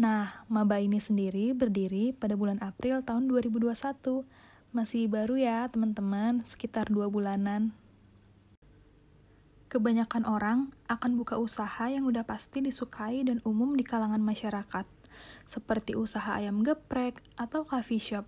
Nah, 0.00 0.48
Maba 0.48 0.80
ini 0.80 0.96
sendiri 0.96 1.52
berdiri 1.52 2.16
pada 2.16 2.40
bulan 2.40 2.56
April 2.64 3.04
tahun 3.04 3.28
2021. 3.28 4.24
Masih 4.68 5.08
baru 5.08 5.40
ya 5.40 5.64
teman-teman, 5.72 6.44
sekitar 6.44 6.92
2 6.92 7.08
bulanan 7.08 7.72
kebanyakan 9.68 10.24
orang 10.24 10.72
akan 10.88 11.20
buka 11.20 11.36
usaha 11.36 11.92
yang 11.92 12.08
udah 12.08 12.24
pasti 12.24 12.64
disukai 12.64 13.20
dan 13.20 13.44
umum 13.44 13.76
di 13.76 13.84
kalangan 13.84 14.24
masyarakat, 14.24 14.88
seperti 15.44 15.92
usaha 15.92 16.32
ayam 16.32 16.64
geprek 16.64 17.20
atau 17.36 17.68
coffee 17.68 18.00
shop. 18.00 18.24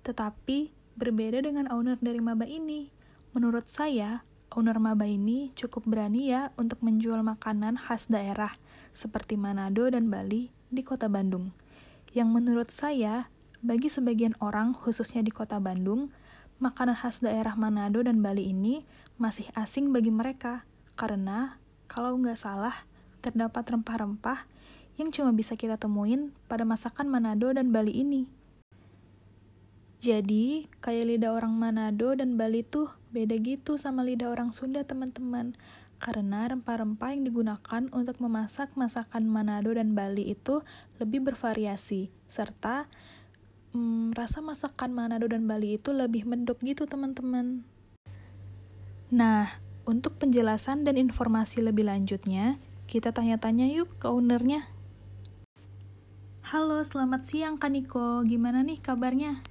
Tetapi, 0.00 0.72
berbeda 0.96 1.44
dengan 1.44 1.68
owner 1.68 2.00
dari 2.00 2.24
Maba 2.24 2.48
ini. 2.48 2.88
Menurut 3.36 3.68
saya, 3.68 4.24
owner 4.56 4.80
Maba 4.80 5.04
ini 5.04 5.52
cukup 5.52 5.84
berani 5.84 6.32
ya 6.32 6.56
untuk 6.56 6.80
menjual 6.80 7.20
makanan 7.20 7.76
khas 7.76 8.08
daerah 8.08 8.56
seperti 8.96 9.36
Manado 9.36 9.84
dan 9.92 10.08
Bali 10.08 10.48
di 10.72 10.80
kota 10.80 11.12
Bandung. 11.12 11.52
Yang 12.16 12.28
menurut 12.32 12.72
saya, 12.72 13.28
bagi 13.58 13.90
sebagian 13.90 14.38
orang 14.38 14.70
khususnya 14.74 15.22
di 15.24 15.34
kota 15.34 15.58
Bandung, 15.58 16.14
makanan 16.62 16.94
khas 16.98 17.18
daerah 17.18 17.54
Manado 17.58 18.02
dan 18.02 18.22
Bali 18.22 18.50
ini 18.50 18.86
masih 19.18 19.50
asing 19.58 19.90
bagi 19.90 20.14
mereka 20.14 20.62
karena 20.98 21.58
kalau 21.88 22.14
nggak 22.18 22.38
salah, 22.38 22.86
terdapat 23.24 23.66
rempah-rempah 23.66 24.46
yang 24.98 25.14
cuma 25.14 25.30
bisa 25.30 25.54
kita 25.54 25.78
temuin 25.78 26.34
pada 26.50 26.66
masakan 26.66 27.06
Manado 27.06 27.50
dan 27.54 27.70
Bali 27.70 27.94
ini. 27.94 28.26
Jadi, 29.98 30.70
kayak 30.78 31.10
lidah 31.10 31.34
orang 31.34 31.54
Manado 31.58 32.14
dan 32.14 32.38
Bali 32.38 32.62
tuh 32.62 32.94
beda 33.10 33.34
gitu 33.42 33.74
sama 33.74 34.06
lidah 34.06 34.30
orang 34.30 34.54
Sunda 34.54 34.86
teman-teman. 34.86 35.58
Karena 35.98 36.46
rempah-rempah 36.46 37.10
yang 37.10 37.26
digunakan 37.26 37.82
untuk 37.90 38.22
memasak 38.22 38.70
masakan 38.78 39.26
Manado 39.26 39.74
dan 39.74 39.98
Bali 39.98 40.30
itu 40.30 40.62
lebih 41.02 41.26
bervariasi, 41.26 42.14
serta 42.30 42.86
hmm, 43.72 44.16
rasa 44.16 44.40
masakan 44.40 44.94
Manado 44.94 45.28
dan 45.28 45.44
Bali 45.44 45.76
itu 45.76 45.92
lebih 45.92 46.24
mendok 46.24 46.60
gitu 46.64 46.84
teman-teman. 46.88 47.64
Nah, 49.08 49.48
untuk 49.88 50.20
penjelasan 50.20 50.84
dan 50.84 51.00
informasi 51.00 51.64
lebih 51.64 51.88
lanjutnya, 51.88 52.60
kita 52.84 53.12
tanya-tanya 53.12 53.68
yuk 53.68 53.88
ke 53.96 54.08
ownernya. 54.08 54.68
Halo, 56.48 56.80
selamat 56.80 57.24
siang 57.24 57.56
Kaniko. 57.60 58.24
Gimana 58.24 58.64
nih 58.64 58.80
kabarnya? 58.80 59.44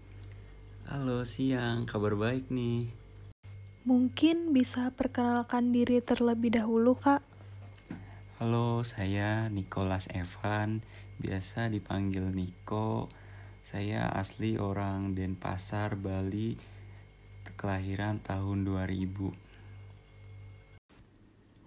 Halo, 0.89 1.21
siang. 1.25 1.85
Kabar 1.85 2.17
baik 2.17 2.49
nih. 2.49 2.89
Mungkin 3.85 4.51
bisa 4.51 4.89
perkenalkan 4.93 5.69
diri 5.69 6.01
terlebih 6.01 6.57
dahulu, 6.57 6.97
Kak. 6.97 7.21
Halo, 8.37 8.85
saya 8.85 9.49
Nicholas 9.49 10.05
Evan, 10.13 10.85
biasa 11.17 11.73
dipanggil 11.73 12.29
Niko. 12.29 13.09
Saya 13.67 14.07
asli 14.15 14.55
orang 14.55 15.11
Denpasar, 15.11 15.99
Bali, 15.99 16.55
kelahiran 17.59 18.15
tahun 18.23 18.63
2000. 18.63 19.35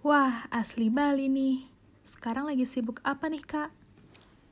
Wah, 0.01 0.49
asli 0.49 0.89
Bali 0.89 1.29
nih. 1.29 1.69
Sekarang 2.01 2.49
lagi 2.49 2.65
sibuk 2.65 3.05
apa 3.05 3.29
nih, 3.29 3.45
Kak? 3.45 3.69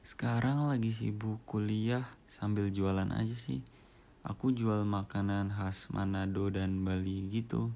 Sekarang 0.06 0.70
lagi 0.70 0.94
sibuk 0.94 1.42
kuliah 1.50 2.06
sambil 2.30 2.70
jualan 2.70 3.10
aja 3.10 3.34
sih. 3.34 3.66
Aku 4.22 4.54
jual 4.54 4.86
makanan 4.86 5.50
khas 5.50 5.90
Manado 5.90 6.54
dan 6.54 6.86
Bali 6.86 7.34
gitu. 7.34 7.74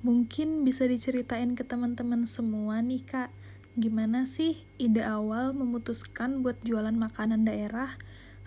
Mungkin 0.00 0.64
bisa 0.64 0.88
diceritain 0.88 1.52
ke 1.52 1.60
teman-teman 1.60 2.24
semua 2.24 2.80
nih 2.80 3.04
kak, 3.04 3.28
gimana 3.76 4.24
sih 4.24 4.56
ide 4.80 5.04
awal 5.04 5.52
memutuskan 5.52 6.40
buat 6.40 6.56
jualan 6.64 6.96
makanan 6.96 7.44
daerah 7.44 7.92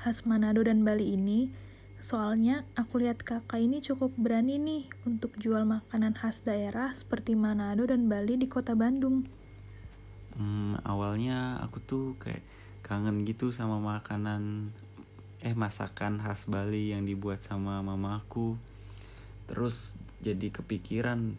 khas 0.01 0.25
Manado 0.25 0.65
dan 0.65 0.81
Bali 0.81 1.13
ini? 1.13 1.53
Soalnya 2.01 2.65
aku 2.73 3.05
lihat 3.05 3.21
kakak 3.21 3.61
ini 3.61 3.77
cukup 3.77 4.09
berani 4.17 4.57
nih 4.57 4.89
untuk 5.05 5.37
jual 5.37 5.69
makanan 5.69 6.17
khas 6.17 6.41
daerah 6.41 6.89
seperti 6.97 7.37
Manado 7.37 7.85
dan 7.85 8.09
Bali 8.09 8.41
di 8.41 8.49
kota 8.49 8.73
Bandung. 8.73 9.29
Hmm, 10.33 10.81
awalnya 10.81 11.61
aku 11.61 11.77
tuh 11.77 12.05
kayak 12.17 12.41
kangen 12.81 13.21
gitu 13.21 13.53
sama 13.53 13.77
makanan 13.77 14.73
eh 15.45 15.53
masakan 15.53 16.17
khas 16.25 16.49
Bali 16.49 16.89
yang 16.89 17.05
dibuat 17.05 17.45
sama 17.45 17.85
mamaku 17.85 18.57
terus 19.45 19.93
jadi 20.25 20.49
kepikiran 20.49 21.37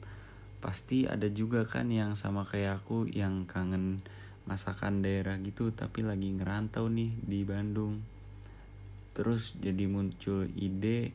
pasti 0.60 1.08
ada 1.08 1.26
juga 1.32 1.64
kan 1.64 1.88
yang 1.88 2.12
sama 2.12 2.44
kayak 2.44 2.84
aku 2.84 3.08
yang 3.08 3.48
kangen 3.48 4.04
masakan 4.44 5.00
daerah 5.00 5.40
gitu 5.40 5.72
tapi 5.72 6.04
lagi 6.04 6.28
ngerantau 6.36 6.88
nih 6.92 7.16
di 7.24 7.40
Bandung. 7.48 8.00
Terus 9.16 9.56
jadi 9.58 9.88
muncul 9.88 10.48
ide 10.54 11.12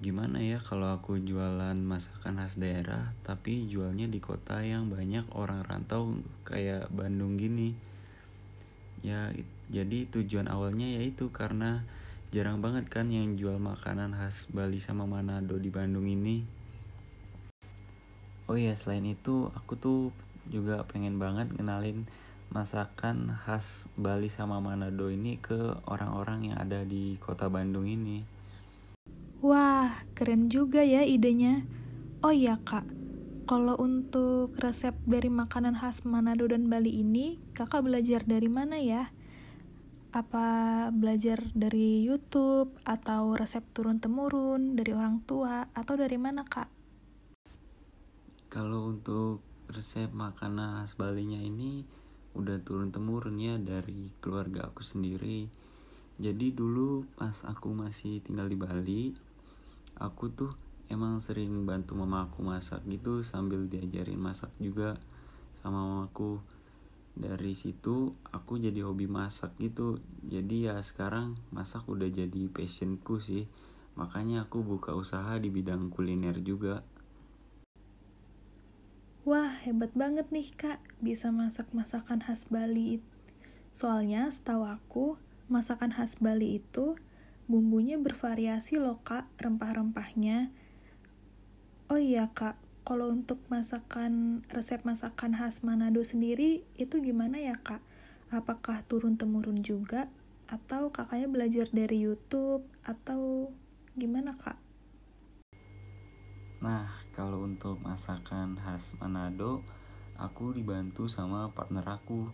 gimana 0.00 0.40
ya 0.40 0.56
kalau 0.56 0.88
aku 0.96 1.20
jualan 1.20 1.76
masakan 1.76 2.40
khas 2.40 2.56
daerah 2.56 3.12
tapi 3.28 3.68
jualnya 3.68 4.08
di 4.08 4.18
kota 4.24 4.64
yang 4.64 4.88
banyak 4.88 5.28
orang 5.36 5.62
rantau 5.68 6.16
kayak 6.48 6.88
Bandung 6.88 7.36
gini. 7.36 7.76
Ya 9.04 9.30
jadi 9.68 10.08
tujuan 10.08 10.48
awalnya 10.48 10.88
yaitu 10.88 11.28
karena 11.28 11.84
jarang 12.32 12.64
banget 12.64 12.88
kan 12.88 13.12
yang 13.12 13.36
jual 13.36 13.60
makanan 13.60 14.16
khas 14.16 14.48
Bali 14.48 14.80
sama 14.80 15.04
Manado 15.04 15.60
di 15.60 15.68
Bandung 15.68 16.08
ini 16.08 16.61
oh 18.52 18.60
iya 18.60 18.76
selain 18.76 19.08
itu 19.08 19.48
aku 19.56 19.80
tuh 19.80 20.00
juga 20.52 20.84
pengen 20.84 21.16
banget 21.16 21.48
kenalin 21.56 22.04
masakan 22.52 23.32
khas 23.32 23.88
Bali 23.96 24.28
sama 24.28 24.60
Manado 24.60 25.08
ini 25.08 25.40
ke 25.40 25.80
orang-orang 25.88 26.52
yang 26.52 26.60
ada 26.60 26.84
di 26.84 27.16
kota 27.16 27.48
Bandung 27.48 27.88
ini 27.88 28.28
wah 29.40 30.04
keren 30.12 30.52
juga 30.52 30.84
ya 30.84 31.00
idenya 31.00 31.64
oh 32.20 32.28
iya 32.28 32.60
kak 32.60 32.84
kalau 33.48 33.80
untuk 33.80 34.52
resep 34.60 34.92
dari 35.08 35.32
makanan 35.32 35.72
khas 35.72 36.04
Manado 36.06 36.46
dan 36.46 36.70
Bali 36.70 37.02
ini, 37.02 37.42
kakak 37.58 37.82
belajar 37.82 38.22
dari 38.22 38.46
mana 38.46 38.78
ya? 38.78 39.10
apa 40.12 40.88
belajar 40.92 41.40
dari 41.56 42.04
YouTube 42.04 42.76
atau 42.84 43.32
resep 43.32 43.64
turun 43.72 43.96
temurun 43.96 44.76
dari 44.76 44.92
orang 44.92 45.24
tua 45.24 45.72
atau 45.72 45.96
dari 45.96 46.20
mana 46.20 46.44
kak? 46.44 46.81
Kalau 48.52 48.92
untuk 48.92 49.40
resep 49.72 50.12
makanan 50.12 50.84
khas 50.84 51.00
Balinya 51.00 51.40
ini 51.40 51.88
udah 52.36 52.60
turun 52.60 52.92
temurun 52.92 53.40
ya 53.40 53.56
dari 53.56 54.12
keluarga 54.20 54.68
aku 54.68 54.84
sendiri. 54.84 55.48
Jadi 56.20 56.52
dulu 56.52 57.08
pas 57.16 57.32
aku 57.48 57.72
masih 57.72 58.20
tinggal 58.20 58.52
di 58.52 58.60
Bali, 58.60 59.16
aku 59.96 60.28
tuh 60.36 60.52
emang 60.92 61.24
sering 61.24 61.64
bantu 61.64 61.96
mama 61.96 62.28
aku 62.28 62.44
masak 62.44 62.84
gitu 62.92 63.24
sambil 63.24 63.64
diajarin 63.64 64.20
masak 64.20 64.52
juga 64.60 65.00
sama 65.56 65.80
mamaku 65.88 66.36
dari 67.16 67.56
situ 67.56 68.12
aku 68.36 68.60
jadi 68.60 68.84
hobi 68.84 69.08
masak 69.08 69.56
gitu. 69.64 69.96
Jadi 70.28 70.68
ya 70.68 70.76
sekarang 70.84 71.40
masak 71.56 71.88
udah 71.88 72.12
jadi 72.12 72.52
passionku 72.52 73.16
sih. 73.16 73.48
Makanya 73.96 74.44
aku 74.44 74.60
buka 74.60 74.92
usaha 74.92 75.40
di 75.40 75.48
bidang 75.48 75.88
kuliner 75.88 76.36
juga 76.44 76.84
Wah 79.22 79.54
hebat 79.62 79.94
banget 79.94 80.34
nih 80.34 80.50
kak 80.50 80.82
bisa 80.98 81.30
masak 81.30 81.70
masakan 81.70 82.18
khas 82.18 82.50
Bali 82.50 82.98
Soalnya 83.70 84.26
setahu 84.26 84.66
aku 84.66 85.14
masakan 85.46 85.94
khas 85.94 86.18
Bali 86.18 86.58
itu 86.58 86.98
bumbunya 87.46 88.02
bervariasi 88.02 88.82
loh 88.82 88.98
kak 89.06 89.30
rempah-rempahnya 89.38 90.50
Oh 91.86 92.02
iya 92.02 92.34
kak 92.34 92.58
kalau 92.82 93.14
untuk 93.14 93.38
masakan 93.46 94.42
resep 94.50 94.82
masakan 94.82 95.38
khas 95.38 95.62
Manado 95.62 96.02
sendiri 96.02 96.66
itu 96.74 96.98
gimana 96.98 97.38
ya 97.38 97.54
kak? 97.62 97.78
Apakah 98.34 98.82
turun 98.90 99.14
temurun 99.14 99.62
juga 99.62 100.10
atau 100.50 100.90
kakaknya 100.90 101.30
belajar 101.30 101.70
dari 101.70 102.02
YouTube 102.02 102.66
atau 102.82 103.54
gimana 103.94 104.34
kak? 104.34 104.61
Nah 106.62 106.86
kalau 107.10 107.42
untuk 107.42 107.82
masakan 107.82 108.54
khas 108.54 108.94
Manado 109.02 109.66
aku 110.14 110.54
dibantu 110.54 111.10
sama 111.10 111.50
partner 111.50 111.82
aku. 111.90 112.30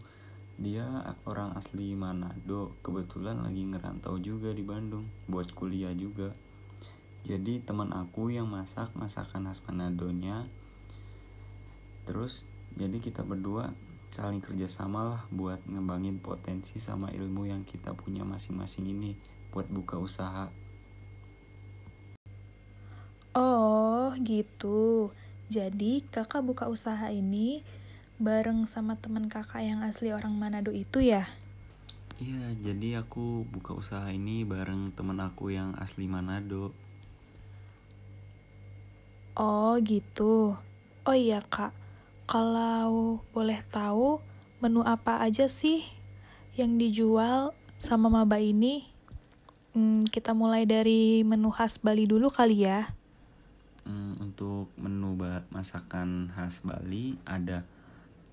Dia 0.61 0.85
orang 1.25 1.57
asli 1.57 1.97
Manado 1.97 2.77
kebetulan 2.85 3.41
lagi 3.41 3.65
ngerantau 3.65 4.21
juga 4.21 4.53
di 4.53 4.61
Bandung 4.61 5.09
buat 5.25 5.49
kuliah 5.57 5.97
juga. 5.97 6.37
Jadi 7.25 7.65
teman 7.65 7.91
aku 7.97 8.29
yang 8.29 8.53
masak 8.53 8.93
masakan 8.93 9.49
khas 9.49 9.65
Manadonya. 9.65 10.45
Terus 12.05 12.45
jadi 12.77 13.01
kita 13.01 13.25
berdua 13.25 13.73
saling 14.13 14.45
kerjasama 14.45 15.01
lah 15.05 15.23
buat 15.33 15.65
ngembangin 15.65 16.21
potensi 16.21 16.81
sama 16.81 17.13
ilmu 17.13 17.49
yang 17.49 17.65
kita 17.65 17.97
punya 17.97 18.25
masing-masing 18.29 18.93
ini 18.93 19.17
buat 19.53 19.69
buka 19.73 19.97
usaha. 19.97 20.53
Oh 23.37 23.88
gitu 24.17 25.13
jadi 25.49 26.05
kakak 26.09 26.45
buka 26.45 26.65
usaha 26.69 27.09
ini 27.13 27.65
bareng 28.17 28.65
sama 28.65 28.97
teman 28.97 29.29
kakak 29.29 29.65
yang 29.65 29.81
asli 29.85 30.13
orang 30.13 30.37
Manado 30.37 30.73
itu 30.73 31.05
ya 31.05 31.29
Iya, 32.19 32.51
jadi 32.59 33.07
aku 33.07 33.47
buka 33.47 33.79
usaha 33.79 34.11
ini 34.11 34.43
bareng 34.43 34.91
temen 34.91 35.23
aku 35.23 35.55
yang 35.55 35.79
asli 35.79 36.11
Manado. 36.11 36.75
Oh 39.39 39.79
gitu. 39.79 40.59
Oh 41.07 41.15
iya 41.15 41.47
kak, 41.47 41.71
kalau 42.27 43.23
boleh 43.31 43.63
tahu 43.71 44.19
menu 44.59 44.83
apa 44.83 45.23
aja 45.23 45.47
sih 45.47 45.87
yang 46.59 46.75
dijual 46.75 47.55
sama 47.79 48.11
Maba 48.11 48.43
ini? 48.43 48.91
Hmm, 49.79 50.03
kita 50.11 50.35
mulai 50.35 50.67
dari 50.67 51.23
menu 51.23 51.55
khas 51.55 51.79
Bali 51.79 52.11
dulu 52.11 52.35
kali 52.35 52.67
ya. 52.67 52.98
Hmm, 53.89 54.21
untuk 54.21 54.69
menu 54.77 55.17
masakan 55.49 56.29
khas 56.29 56.61
Bali 56.61 57.17
ada 57.25 57.65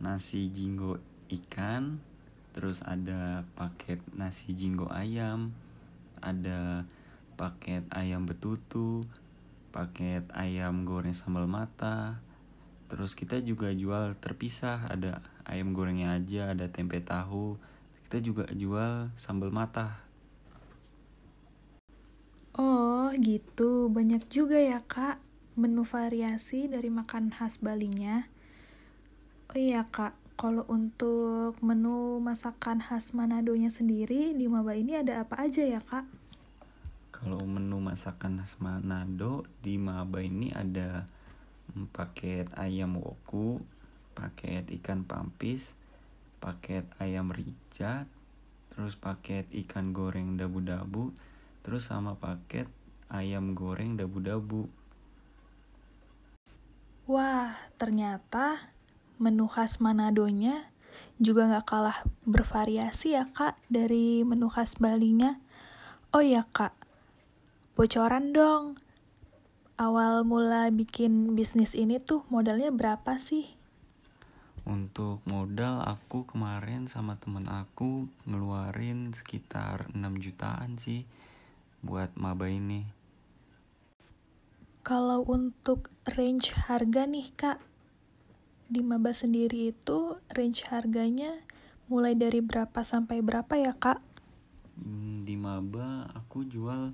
nasi 0.04 0.52
jinggo 0.52 1.00
ikan, 1.32 2.04
terus 2.52 2.84
ada 2.84 3.48
paket 3.56 4.04
nasi 4.12 4.52
jinggo 4.52 4.92
ayam, 4.92 5.56
ada 6.20 6.84
paket 7.40 7.88
ayam 7.96 8.28
betutu, 8.28 9.08
paket 9.76 10.24
ayam 10.32 10.88
goreng 10.88 11.12
sambal 11.12 11.48
mata 11.52 12.20
terus 12.88 13.12
kita 13.12 13.44
juga 13.44 13.76
jual 13.76 14.16
terpisah 14.24 14.88
ada 14.88 15.20
ayam 15.44 15.76
gorengnya 15.76 16.16
aja 16.16 16.56
ada 16.56 16.72
tempe 16.72 17.04
tahu 17.04 17.60
kita 18.08 18.24
juga 18.24 18.48
jual 18.56 19.12
sambal 19.20 19.52
mata 19.52 20.00
Oh, 22.56 23.12
gitu. 23.20 23.92
Banyak 23.92 24.32
juga 24.32 24.56
ya, 24.56 24.80
Kak, 24.80 25.20
menu 25.56 25.88
variasi 25.88 26.68
dari 26.68 26.92
makan 26.92 27.32
khas 27.32 27.64
Balinya. 27.64 28.28
Oh 29.52 29.58
iya, 29.58 29.88
Kak. 29.88 30.16
Kalau 30.36 30.68
untuk 30.68 31.56
menu 31.64 32.20
masakan 32.20 32.84
khas 32.84 33.16
Manadonya 33.16 33.72
sendiri, 33.72 34.36
di 34.36 34.52
Maba 34.52 34.76
ini 34.76 35.00
ada 35.00 35.24
apa 35.24 35.40
aja 35.48 35.64
ya, 35.64 35.80
Kak? 35.80 36.04
Kalau 37.16 37.40
menu 37.48 37.80
masakan 37.80 38.44
khas 38.44 38.60
Manado 38.60 39.48
di 39.64 39.80
Maba 39.80 40.20
ini 40.20 40.52
ada 40.52 41.08
paket 41.96 42.52
ayam 42.60 43.00
woku, 43.00 43.64
paket 44.12 44.68
ikan 44.84 45.08
pampis, 45.08 45.72
paket 46.44 46.84
ayam 47.00 47.32
rica, 47.32 48.04
terus 48.76 49.00
paket 49.00 49.48
ikan 49.66 49.96
goreng 49.96 50.36
dabu-dabu, 50.36 51.16
terus 51.64 51.88
sama 51.88 52.20
paket 52.20 52.68
ayam 53.08 53.56
goreng 53.56 53.96
dabu-dabu. 53.96 54.68
Wah, 57.06 57.54
ternyata 57.78 58.74
menu 59.22 59.46
khas 59.46 59.78
Manadonya 59.78 60.74
juga 61.22 61.46
gak 61.46 61.70
kalah 61.70 62.02
bervariasi 62.26 63.14
ya 63.14 63.30
kak 63.30 63.62
dari 63.70 64.26
menu 64.26 64.50
khas 64.50 64.82
Balinya. 64.82 65.38
Oh 66.10 66.26
ya 66.26 66.50
kak, 66.50 66.74
bocoran 67.78 68.34
dong. 68.34 68.82
Awal 69.78 70.26
mula 70.26 70.74
bikin 70.74 71.38
bisnis 71.38 71.78
ini 71.78 72.02
tuh 72.02 72.26
modalnya 72.34 72.74
berapa 72.74 73.22
sih? 73.22 73.54
Untuk 74.66 75.22
modal 75.30 75.86
aku 75.86 76.26
kemarin 76.26 76.90
sama 76.90 77.22
temen 77.22 77.46
aku 77.46 78.10
ngeluarin 78.26 79.14
sekitar 79.14 79.94
6 79.94 80.02
jutaan 80.26 80.82
sih 80.82 81.06
buat 81.86 82.18
maba 82.18 82.50
ini. 82.50 82.82
Kalau 84.82 85.22
untuk 85.30 85.94
range 86.06 86.54
harga 86.54 87.10
nih 87.10 87.34
kak, 87.34 87.58
di 88.70 88.86
maba 88.86 89.10
sendiri 89.10 89.74
itu 89.74 90.22
range 90.30 90.70
harganya 90.70 91.42
mulai 91.90 92.14
dari 92.14 92.46
berapa 92.46 92.86
sampai 92.86 93.26
berapa 93.26 93.58
ya 93.58 93.74
kak? 93.74 93.98
Hmm, 94.78 95.26
di 95.26 95.34
maba 95.34 96.06
aku 96.14 96.46
jual 96.46 96.94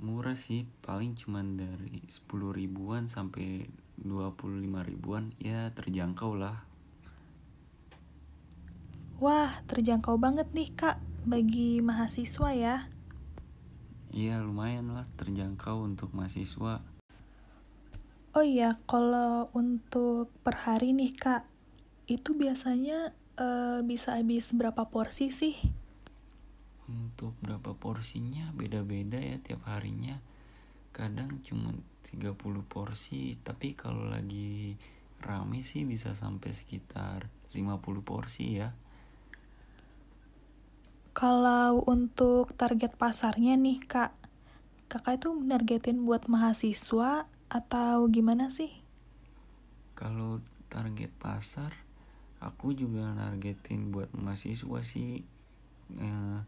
murah 0.00 0.40
sih, 0.40 0.64
paling 0.80 1.12
cuman 1.20 1.60
dari 1.60 2.00
10 2.08 2.56
ribuan 2.56 3.12
sampai 3.12 3.68
25 4.00 4.88
ribuan, 4.88 5.36
ya 5.36 5.68
terjangkau 5.76 6.32
lah. 6.32 6.64
Wah, 9.20 9.60
terjangkau 9.68 10.16
banget 10.16 10.48
nih 10.56 10.72
kak 10.72 10.96
bagi 11.28 11.84
mahasiswa 11.84 12.56
ya. 12.56 12.88
Iya 14.16 14.40
lumayan 14.40 14.96
lah 14.96 15.04
terjangkau 15.20 15.84
untuk 15.84 16.16
mahasiswa. 16.16 16.80
Oh 18.30 18.46
iya, 18.46 18.78
kalau 18.86 19.50
untuk 19.58 20.30
per 20.46 20.62
hari 20.62 20.94
nih 20.94 21.10
kak, 21.10 21.42
itu 22.06 22.30
biasanya 22.38 23.10
uh, 23.34 23.82
bisa 23.82 24.14
habis 24.14 24.54
berapa 24.54 24.86
porsi 24.86 25.34
sih? 25.34 25.58
Untuk 26.86 27.34
berapa 27.42 27.74
porsinya 27.74 28.54
beda-beda 28.54 29.18
ya 29.18 29.42
tiap 29.42 29.66
harinya. 29.66 30.22
Kadang 30.94 31.42
cuma 31.42 31.74
30 32.06 32.38
porsi, 32.70 33.34
tapi 33.42 33.74
kalau 33.74 34.06
lagi 34.06 34.78
rame 35.18 35.66
sih 35.66 35.82
bisa 35.82 36.14
sampai 36.14 36.54
sekitar 36.54 37.26
50 37.50 37.82
porsi 38.06 38.62
ya. 38.62 38.70
Kalau 41.10 41.82
untuk 41.82 42.54
target 42.54 42.94
pasarnya 42.94 43.58
nih 43.58 43.82
kak, 43.82 44.14
kakak 44.92 45.14
itu 45.22 45.28
menargetin 45.40 45.98
buat 46.08 46.22
mahasiswa 46.32 47.10
atau 47.58 47.96
gimana 48.16 48.46
sih? 48.58 48.70
Kalau 49.98 50.32
target 50.72 51.10
pasar, 51.22 51.72
aku 52.48 52.66
juga 52.74 53.04
nargetin 53.20 53.94
buat 53.94 54.10
mahasiswa 54.24 54.80
sih. 54.92 55.12
Eh, 56.06 56.40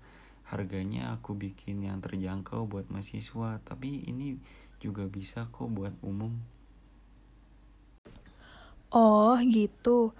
harganya 0.50 1.02
aku 1.14 1.30
bikin 1.44 1.76
yang 1.88 1.98
terjangkau 2.04 2.66
buat 2.72 2.86
mahasiswa, 2.92 3.50
tapi 3.68 3.90
ini 4.10 4.28
juga 4.84 5.04
bisa 5.16 5.40
kok 5.54 5.70
buat 5.76 5.94
umum. 6.10 6.32
Oh 8.92 9.34
gitu. 9.58 10.12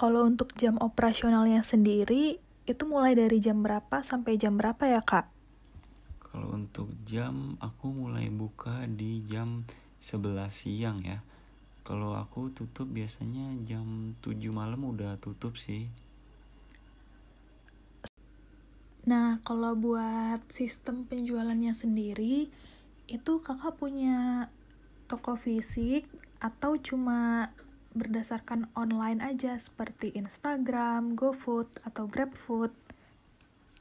Kalau 0.00 0.20
untuk 0.30 0.52
jam 0.60 0.76
operasionalnya 0.82 1.62
sendiri, 1.64 2.42
itu 2.66 2.82
mulai 2.92 3.12
dari 3.16 3.38
jam 3.40 3.62
berapa 3.64 4.02
sampai 4.02 4.36
jam 4.42 4.58
berapa 4.60 4.84
ya 4.90 5.00
kak? 5.00 5.35
Kalau 6.36 6.52
untuk 6.52 6.92
jam 7.08 7.56
aku 7.64 7.96
mulai 7.96 8.28
buka 8.28 8.84
di 8.84 9.24
jam 9.24 9.64
11 10.04 10.52
siang 10.52 11.00
ya. 11.00 11.24
Kalau 11.80 12.12
aku 12.12 12.52
tutup 12.52 12.92
biasanya 12.92 13.56
jam 13.64 14.12
7 14.20 14.52
malam 14.52 14.84
udah 14.84 15.16
tutup 15.16 15.56
sih. 15.56 15.88
Nah, 19.08 19.40
kalau 19.48 19.72
buat 19.80 20.44
sistem 20.52 21.08
penjualannya 21.08 21.72
sendiri, 21.72 22.52
itu 23.08 23.32
kakak 23.40 23.80
punya 23.80 24.52
toko 25.08 25.40
fisik 25.40 26.04
atau 26.44 26.76
cuma 26.76 27.48
berdasarkan 27.96 28.68
online 28.76 29.24
aja 29.24 29.56
seperti 29.56 30.12
Instagram, 30.12 31.16
GoFood, 31.16 31.80
atau 31.80 32.04
GrabFood. 32.04 32.85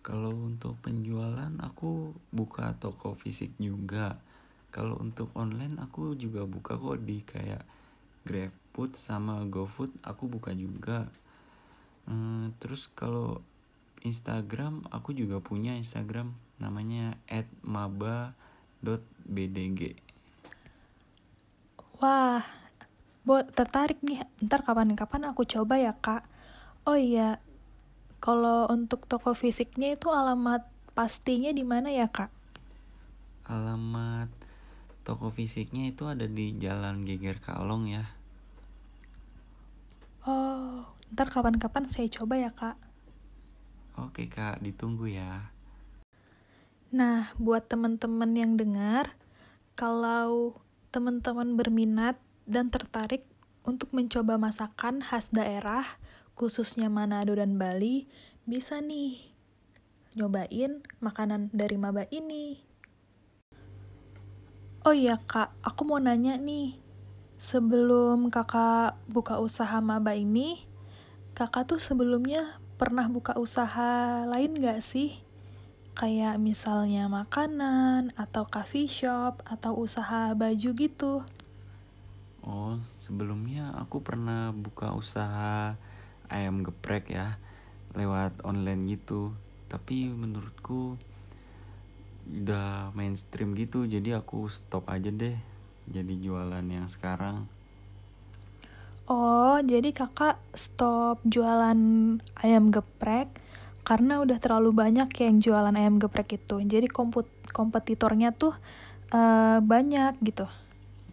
Kalau 0.05 0.29
untuk 0.37 0.77
penjualan 0.85 1.49
aku 1.57 2.13
buka 2.29 2.77
toko 2.77 3.17
fisik 3.17 3.57
juga. 3.57 4.21
Kalau 4.69 5.01
untuk 5.01 5.33
online 5.33 5.81
aku 5.81 6.13
juga 6.13 6.45
buka 6.45 6.77
kok 6.77 7.01
di 7.01 7.25
kayak 7.25 7.65
GrabFood 8.29 8.93
sama 8.93 9.41
GoFood 9.49 9.89
aku 10.05 10.29
buka 10.29 10.53
juga. 10.53 11.09
Hmm, 12.05 12.53
terus 12.61 12.85
kalau 12.93 13.41
Instagram 14.05 14.85
aku 14.93 15.17
juga 15.17 15.41
punya 15.41 15.73
Instagram 15.73 16.37
namanya 16.61 17.17
@maba.bdg. 17.65 18.37
Wah, 21.97 22.45
buat 23.25 23.49
tertarik 23.57 24.05
nih 24.05 24.21
ntar 24.45 24.61
kapan-kapan 24.61 25.33
aku 25.33 25.49
coba 25.49 25.81
ya 25.81 25.97
kak 25.97 26.21
oh 26.85 26.93
iya 26.93 27.41
kalau 28.23 28.67
untuk 28.71 29.05
toko 29.05 29.35
fisiknya 29.37 29.95
itu 29.95 30.09
alamat 30.09 30.65
pastinya 30.95 31.51
di 31.51 31.63
mana 31.67 31.91
ya 31.91 32.07
kak? 32.07 32.31
Alamat 33.45 34.31
toko 35.05 35.29
fisiknya 35.29 35.93
itu 35.93 36.09
ada 36.09 36.25
di 36.25 36.57
Jalan 36.57 37.05
Geger 37.05 37.37
Kalong 37.37 37.91
ya. 37.91 38.05
Oh 40.25 40.85
ntar 41.13 41.29
kapan-kapan 41.29 41.85
saya 41.85 42.09
coba 42.09 42.35
ya 42.41 42.49
kak. 42.49 42.75
Oke 44.01 44.27
kak. 44.27 44.59
Ditunggu 44.59 45.07
ya. 45.07 45.53
Nah 46.89 47.29
buat 47.37 47.69
teman-teman 47.69 48.31
yang 48.33 48.57
dengar 48.57 49.13
kalau 49.77 50.57
teman-teman 50.89 51.59
berminat 51.59 52.17
dan 52.47 52.71
tertarik 52.71 53.27
untuk 53.65 53.91
mencoba 53.91 54.37
masakan 54.37 55.01
khas 55.01 55.33
daerah, 55.33 55.83
khususnya 56.35 56.91
Manado 56.91 57.31
dan 57.33 57.55
Bali, 57.55 58.11
bisa 58.43 58.83
nih 58.83 59.17
nyobain 60.15 60.83
makanan 60.99 61.51
dari 61.51 61.75
Maba 61.79 62.07
ini. 62.11 62.59
Oh 64.85 64.93
iya 64.93 65.17
kak, 65.17 65.49
aku 65.65 65.81
mau 65.81 65.97
nanya 65.97 66.37
nih, 66.37 66.77
sebelum 67.41 68.29
kakak 68.29 68.99
buka 69.09 69.41
usaha 69.41 69.81
Maba 69.81 70.13
ini, 70.13 70.61
kakak 71.33 71.65
tuh 71.73 71.81
sebelumnya 71.81 72.61
pernah 72.77 73.09
buka 73.09 73.33
usaha 73.39 74.23
lain 74.29 74.59
gak 74.61 74.85
sih? 74.85 75.17
Kayak 75.95 76.37
misalnya 76.37 77.07
makanan, 77.07 78.11
atau 78.19 78.45
coffee 78.45 78.85
shop, 78.85 79.41
atau 79.47 79.79
usaha 79.79 80.35
baju 80.35 80.69
gitu. 80.75 81.23
Oh, 82.45 82.77
sebelumnya 83.01 83.73
aku 83.79 84.05
pernah 84.05 84.53
buka 84.53 84.93
usaha 84.93 85.79
ayam 86.29 86.61
geprek 86.65 87.11
ya 87.11 87.37
lewat 87.95 88.41
online 88.43 88.97
gitu. 88.97 89.33
Tapi 89.71 90.11
menurutku 90.11 90.99
udah 92.25 92.89
mainstream 92.97 93.53
gitu, 93.53 93.85
jadi 93.85 94.21
aku 94.21 94.49
stop 94.49 94.89
aja 94.89 95.09
deh. 95.09 95.37
Jadi 95.85 96.13
jualan 96.17 96.65
yang 96.65 96.89
sekarang. 96.89 97.45
Oh, 99.05 99.61
jadi 99.61 99.93
kakak 99.93 100.41
stop 100.57 101.21
jualan 101.21 101.77
ayam 102.41 102.73
geprek 102.73 103.29
karena 103.85 104.17
udah 104.17 104.41
terlalu 104.41 104.73
banyak 104.73 105.13
yang 105.21 105.37
jualan 105.37 105.77
ayam 105.77 106.01
geprek 106.01 106.41
itu. 106.41 106.57
Jadi 106.65 106.89
komput 106.89 107.29
kompetitornya 107.53 108.33
tuh 108.33 108.57
uh, 109.13 109.59
banyak 109.61 110.17
gitu 110.25 110.47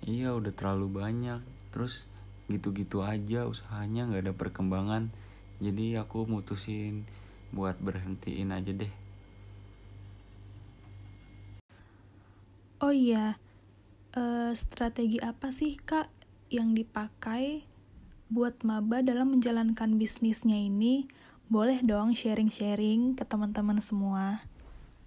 iya 0.06 0.32
udah 0.34 0.52
terlalu 0.54 1.02
banyak 1.02 1.40
terus 1.74 2.10
gitu-gitu 2.50 3.04
aja 3.04 3.46
usahanya 3.46 4.08
nggak 4.08 4.22
ada 4.30 4.34
perkembangan 4.34 5.12
jadi 5.62 6.02
aku 6.02 6.26
mutusin 6.26 7.06
buat 7.54 7.78
berhentiin 7.78 8.50
aja 8.50 8.72
deh 8.74 8.92
Oh 12.82 12.90
iya, 12.90 13.38
uh, 14.18 14.50
strategi 14.58 15.22
apa 15.22 15.54
sih 15.54 15.78
kak 15.78 16.10
yang 16.50 16.74
dipakai 16.74 17.62
buat 18.26 18.66
maba 18.66 19.06
dalam 19.06 19.38
menjalankan 19.38 20.02
bisnisnya 20.02 20.58
ini? 20.58 21.06
Boleh 21.46 21.78
dong 21.78 22.10
sharing-sharing 22.10 23.14
ke 23.14 23.22
teman-teman 23.22 23.78
semua. 23.78 24.42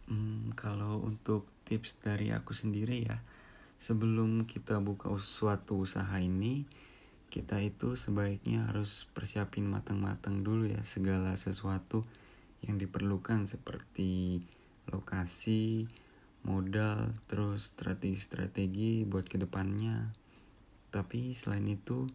Hmm, 0.08 0.56
kalau 0.56 1.04
untuk 1.04 1.52
tips 1.68 2.00
dari 2.00 2.32
aku 2.32 2.56
sendiri 2.56 3.12
ya, 3.12 3.20
sebelum 3.76 4.48
kita 4.48 4.80
buka 4.80 5.12
suatu 5.20 5.84
usaha 5.84 6.16
ini, 6.16 6.64
kita 7.30 7.60
itu 7.60 8.00
sebaiknya 8.00 8.70
harus 8.72 9.10
persiapin 9.12 9.68
matang-matang 9.68 10.46
dulu 10.46 10.72
ya 10.72 10.82
segala 10.86 11.36
sesuatu 11.36 12.08
yang 12.64 12.80
diperlukan 12.80 13.46
seperti 13.46 14.42
lokasi, 14.90 15.90
modal, 16.46 17.14
terus 17.26 17.74
strategi-strategi 17.74 19.06
buat 19.06 19.26
ke 19.26 19.42
depannya. 19.42 20.14
Tapi 20.94 21.34
selain 21.34 21.66
itu, 21.68 22.08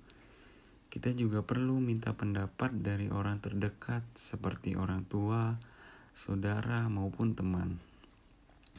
kita 0.90 1.14
juga 1.14 1.46
perlu 1.46 1.78
minta 1.78 2.14
pendapat 2.14 2.74
dari 2.80 3.10
orang 3.10 3.38
terdekat 3.38 4.02
seperti 4.18 4.74
orang 4.74 5.06
tua, 5.06 5.58
saudara 6.14 6.86
maupun 6.90 7.34
teman. 7.38 7.78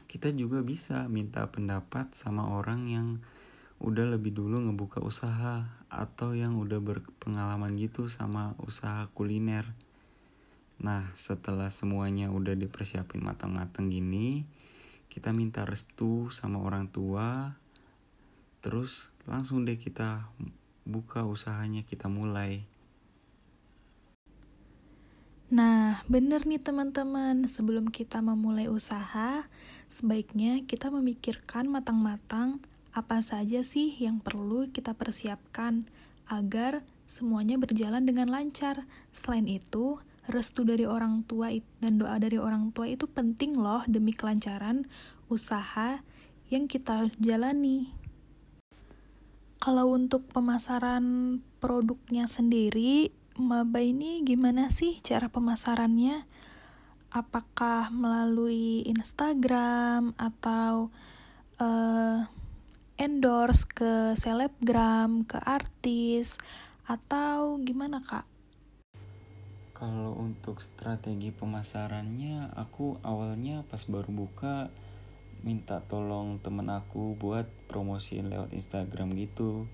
Kita 0.08 0.28
juga 0.28 0.60
bisa 0.60 1.08
minta 1.08 1.48
pendapat 1.48 2.12
sama 2.12 2.52
orang 2.52 2.84
yang 2.84 3.08
udah 3.82 4.14
lebih 4.14 4.30
dulu 4.30 4.62
ngebuka 4.62 5.02
usaha 5.02 5.66
atau 5.90 6.38
yang 6.38 6.54
udah 6.54 6.78
berpengalaman 6.78 7.74
gitu 7.74 8.06
sama 8.06 8.54
usaha 8.62 9.10
kuliner. 9.10 9.66
Nah, 10.78 11.10
setelah 11.18 11.66
semuanya 11.66 12.30
udah 12.30 12.54
dipersiapin 12.54 13.18
matang-matang 13.18 13.90
gini, 13.90 14.46
kita 15.10 15.34
minta 15.34 15.66
restu 15.66 16.30
sama 16.30 16.62
orang 16.62 16.86
tua, 16.94 17.58
terus 18.62 19.10
langsung 19.26 19.66
deh 19.66 19.76
kita 19.76 20.30
buka 20.86 21.26
usahanya, 21.26 21.82
kita 21.82 22.06
mulai. 22.06 22.62
Nah, 25.52 26.00
bener 26.08 26.48
nih 26.48 26.62
teman-teman, 26.62 27.44
sebelum 27.44 27.92
kita 27.92 28.24
memulai 28.24 28.72
usaha, 28.72 29.44
sebaiknya 29.92 30.64
kita 30.64 30.88
memikirkan 30.88 31.68
matang-matang 31.68 32.64
apa 32.92 33.24
saja 33.24 33.64
sih 33.64 33.96
yang 33.96 34.20
perlu 34.20 34.68
kita 34.68 34.92
persiapkan 34.92 35.88
agar 36.28 36.84
semuanya 37.08 37.56
berjalan 37.56 38.04
dengan 38.04 38.28
lancar. 38.28 38.84
Selain 39.12 39.48
itu, 39.48 40.00
restu 40.28 40.62
dari 40.62 40.84
orang 40.84 41.24
tua 41.24 41.50
dan 41.80 41.98
doa 41.98 42.20
dari 42.20 42.36
orang 42.36 42.70
tua 42.70 42.88
itu 42.88 43.08
penting 43.08 43.58
loh 43.58 43.82
demi 43.88 44.12
kelancaran 44.12 44.86
usaha 45.32 46.04
yang 46.52 46.68
kita 46.68 47.08
jalani. 47.16 47.92
Kalau 49.62 49.94
untuk 49.94 50.26
pemasaran 50.28 51.38
produknya 51.62 52.26
sendiri, 52.26 53.14
maba 53.38 53.80
ini 53.80 54.20
gimana 54.26 54.68
sih 54.68 54.98
cara 55.00 55.30
pemasarannya? 55.30 56.26
Apakah 57.12 57.92
melalui 57.92 58.82
Instagram 58.88 60.16
atau 60.18 60.90
uh, 61.60 62.26
endorse 63.02 63.66
ke 63.66 64.14
selebgram, 64.14 65.26
ke 65.26 65.42
artis, 65.42 66.38
atau 66.86 67.58
gimana 67.58 67.98
kak? 68.06 68.22
Kalau 69.74 70.14
untuk 70.14 70.62
strategi 70.62 71.34
pemasarannya, 71.34 72.54
aku 72.54 73.02
awalnya 73.02 73.66
pas 73.66 73.82
baru 73.90 74.14
buka 74.14 74.70
minta 75.42 75.82
tolong 75.82 76.38
temen 76.38 76.70
aku 76.70 77.18
buat 77.18 77.50
promosiin 77.66 78.30
lewat 78.30 78.54
Instagram 78.54 79.18
gitu 79.18 79.66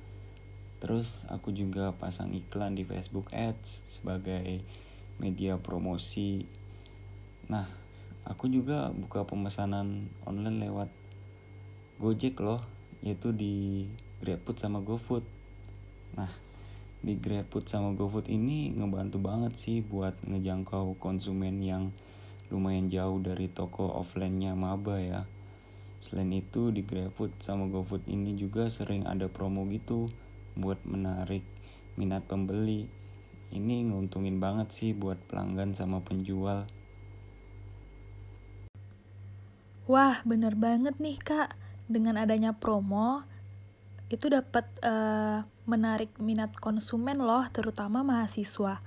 Terus 0.78 1.26
aku 1.26 1.50
juga 1.50 1.90
pasang 1.98 2.30
iklan 2.30 2.78
di 2.78 2.86
Facebook 2.86 3.34
Ads 3.34 3.86
sebagai 3.90 4.62
media 5.18 5.58
promosi. 5.58 6.46
Nah, 7.50 7.66
aku 8.22 8.46
juga 8.46 8.94
buka 8.94 9.26
pemesanan 9.26 10.06
online 10.22 10.70
lewat 10.70 10.90
Gojek 11.98 12.38
loh, 12.38 12.62
yaitu 13.02 13.30
di 13.30 13.86
GrabFood 14.18 14.58
sama 14.58 14.82
GoFood. 14.82 15.24
Nah, 16.18 16.32
di 16.98 17.14
GrabFood 17.14 17.70
sama 17.70 17.94
GoFood 17.94 18.26
ini 18.26 18.74
ngebantu 18.74 19.22
banget 19.22 19.54
sih 19.54 19.78
buat 19.86 20.18
ngejangkau 20.26 20.98
konsumen 20.98 21.62
yang 21.62 21.94
lumayan 22.50 22.90
jauh 22.90 23.20
dari 23.22 23.46
toko 23.52 23.86
offline-nya 23.92 24.58
Maba 24.58 24.98
ya. 24.98 25.22
Selain 26.02 26.30
itu 26.34 26.74
di 26.74 26.82
GrabFood 26.82 27.38
sama 27.38 27.70
GoFood 27.70 28.06
ini 28.10 28.34
juga 28.34 28.70
sering 28.70 29.06
ada 29.06 29.30
promo 29.30 29.66
gitu 29.70 30.10
buat 30.58 30.82
menarik 30.82 31.46
minat 31.94 32.26
pembeli. 32.26 32.90
Ini 33.48 33.88
nguntungin 33.88 34.42
banget 34.42 34.74
sih 34.74 34.90
buat 34.92 35.18
pelanggan 35.30 35.74
sama 35.74 36.02
penjual. 36.02 36.68
Wah, 39.88 40.20
bener 40.28 40.52
banget 40.52 41.00
nih 41.00 41.16
kak. 41.16 41.67
Dengan 41.88 42.20
adanya 42.20 42.52
promo, 42.52 43.24
itu 44.08 44.28
dapat 44.28 44.64
uh, 44.84 45.44
menarik 45.68 46.12
minat 46.20 46.52
konsumen 46.60 47.20
loh, 47.20 47.44
terutama 47.52 48.04
mahasiswa. 48.04 48.80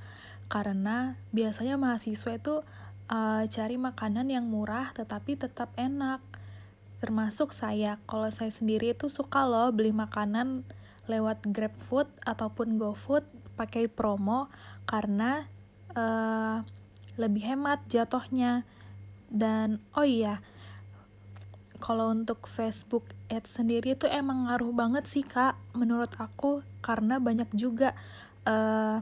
Karena 0.50 1.18
biasanya 1.34 1.78
mahasiswa 1.78 2.32
itu 2.38 2.62
uh, 3.12 3.44
cari 3.46 3.76
makanan 3.78 4.32
yang 4.32 4.48
murah 4.48 4.96
tetapi 4.96 5.38
tetap 5.38 5.76
enak. 5.78 6.24
Termasuk 7.02 7.54
saya, 7.54 7.98
kalau 8.06 8.30
saya 8.30 8.54
sendiri 8.54 8.94
itu 8.94 9.10
suka 9.10 9.46
loh 9.46 9.74
beli 9.74 9.90
makanan 9.90 10.62
lewat 11.10 11.50
GrabFood 11.50 12.08
ataupun 12.24 12.78
GoFood 12.78 13.26
pakai 13.58 13.90
promo 13.90 14.50
karena 14.86 15.50
uh, 15.98 16.62
lebih 17.18 17.46
hemat 17.46 17.86
jatuhnya. 17.90 18.66
Dan 19.32 19.80
oh 19.96 20.06
iya, 20.06 20.44
kalau 21.82 22.14
untuk 22.14 22.46
Facebook 22.46 23.10
Ads 23.28 23.60
sendiri 23.60 23.98
itu 23.98 24.06
emang 24.06 24.46
ngaruh 24.48 24.72
banget 24.72 25.10
sih 25.10 25.26
kak, 25.26 25.58
menurut 25.74 26.14
aku 26.22 26.62
karena 26.86 27.18
banyak 27.18 27.50
juga 27.58 27.98
eh, 28.46 29.02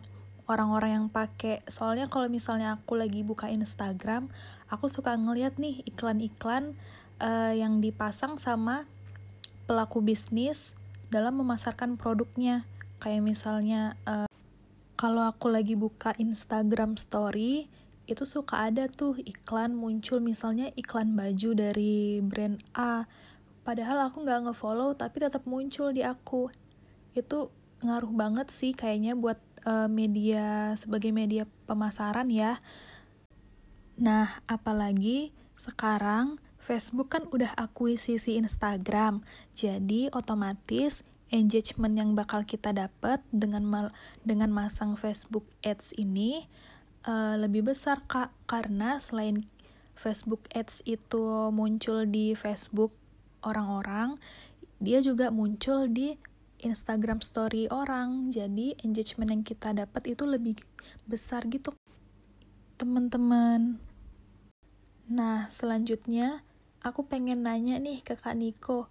orang-orang 0.49 0.91
yang 0.97 1.07
pakai. 1.13 1.61
Soalnya 1.69 2.09
kalau 2.09 2.25
misalnya 2.25 2.81
aku 2.81 2.97
lagi 2.97 3.21
buka 3.21 3.45
Instagram, 3.53 4.33
aku 4.65 4.89
suka 4.89 5.13
ngeliat 5.13 5.61
nih 5.61 5.85
iklan-iklan 5.85 6.73
uh, 7.21 7.53
yang 7.53 7.77
dipasang 7.79 8.41
sama 8.41 8.89
pelaku 9.69 10.01
bisnis 10.01 10.73
dalam 11.13 11.37
memasarkan 11.37 12.01
produknya. 12.01 12.65
Kayak 12.97 13.21
misalnya 13.23 13.93
uh, 14.09 14.27
kalau 14.97 15.23
aku 15.23 15.53
lagi 15.53 15.77
buka 15.77 16.17
Instagram 16.17 16.97
story, 16.97 17.69
itu 18.09 18.25
suka 18.25 18.65
ada 18.73 18.89
tuh 18.89 19.21
iklan 19.21 19.77
muncul 19.77 20.17
misalnya 20.17 20.73
iklan 20.73 21.13
baju 21.13 21.53
dari 21.53 22.17
brand 22.25 22.57
A. 22.73 23.05
Padahal 23.61 24.09
aku 24.09 24.25
nggak 24.25 24.49
ngefollow 24.49 24.97
tapi 24.97 25.21
tetap 25.21 25.45
muncul 25.45 25.93
di 25.93 26.01
aku. 26.01 26.49
Itu 27.13 27.53
ngaruh 27.85 28.09
banget 28.09 28.49
sih 28.49 28.73
kayaknya 28.73 29.13
buat 29.13 29.37
uh, 29.69 29.85
media 29.85 30.73
sebagai 30.73 31.13
media 31.13 31.45
pemasaran 31.69 32.33
ya. 32.33 32.57
Nah, 33.99 34.41
apalagi 34.49 35.35
sekarang 35.53 36.41
Facebook 36.57 37.11
kan 37.11 37.27
udah 37.29 37.51
akuisisi 37.59 38.39
Instagram, 38.39 39.21
jadi 39.51 40.07
otomatis 40.15 41.03
engagement 41.29 41.93
yang 41.93 42.17
bakal 42.17 42.41
kita 42.41 42.73
dapat 42.73 43.21
dengan 43.29 43.61
mal 43.67 43.87
dengan 44.25 44.49
masang 44.49 44.97
Facebook 44.97 45.45
Ads 45.61 45.93
ini 45.99 46.49
uh, 47.05 47.35
lebih 47.39 47.69
besar 47.69 48.01
kak 48.07 48.33
karena 48.49 48.97
selain 48.97 49.45
Facebook 49.99 50.47
Ads 50.55 50.83
itu 50.87 51.51
muncul 51.51 52.07
di 52.07 52.31
Facebook 52.33 52.95
orang-orang, 53.43 54.15
dia 54.79 55.03
juga 55.03 55.27
muncul 55.27 55.91
di 55.91 56.15
Instagram 56.63 57.19
Story 57.19 57.67
orang. 57.67 58.31
Jadi 58.31 58.79
engagement 58.83 59.31
yang 59.31 59.43
kita 59.43 59.75
dapat 59.75 60.15
itu 60.15 60.23
lebih 60.23 60.55
besar 61.03 61.43
gitu, 61.51 61.75
teman-teman. 62.79 63.79
Nah, 65.11 65.51
selanjutnya 65.51 66.47
Aku 66.79 67.03
pengen 67.03 67.43
nanya 67.43 67.75
nih 67.75 67.99
ke 67.99 68.15
Kak 68.15 68.39
Niko, 68.39 68.87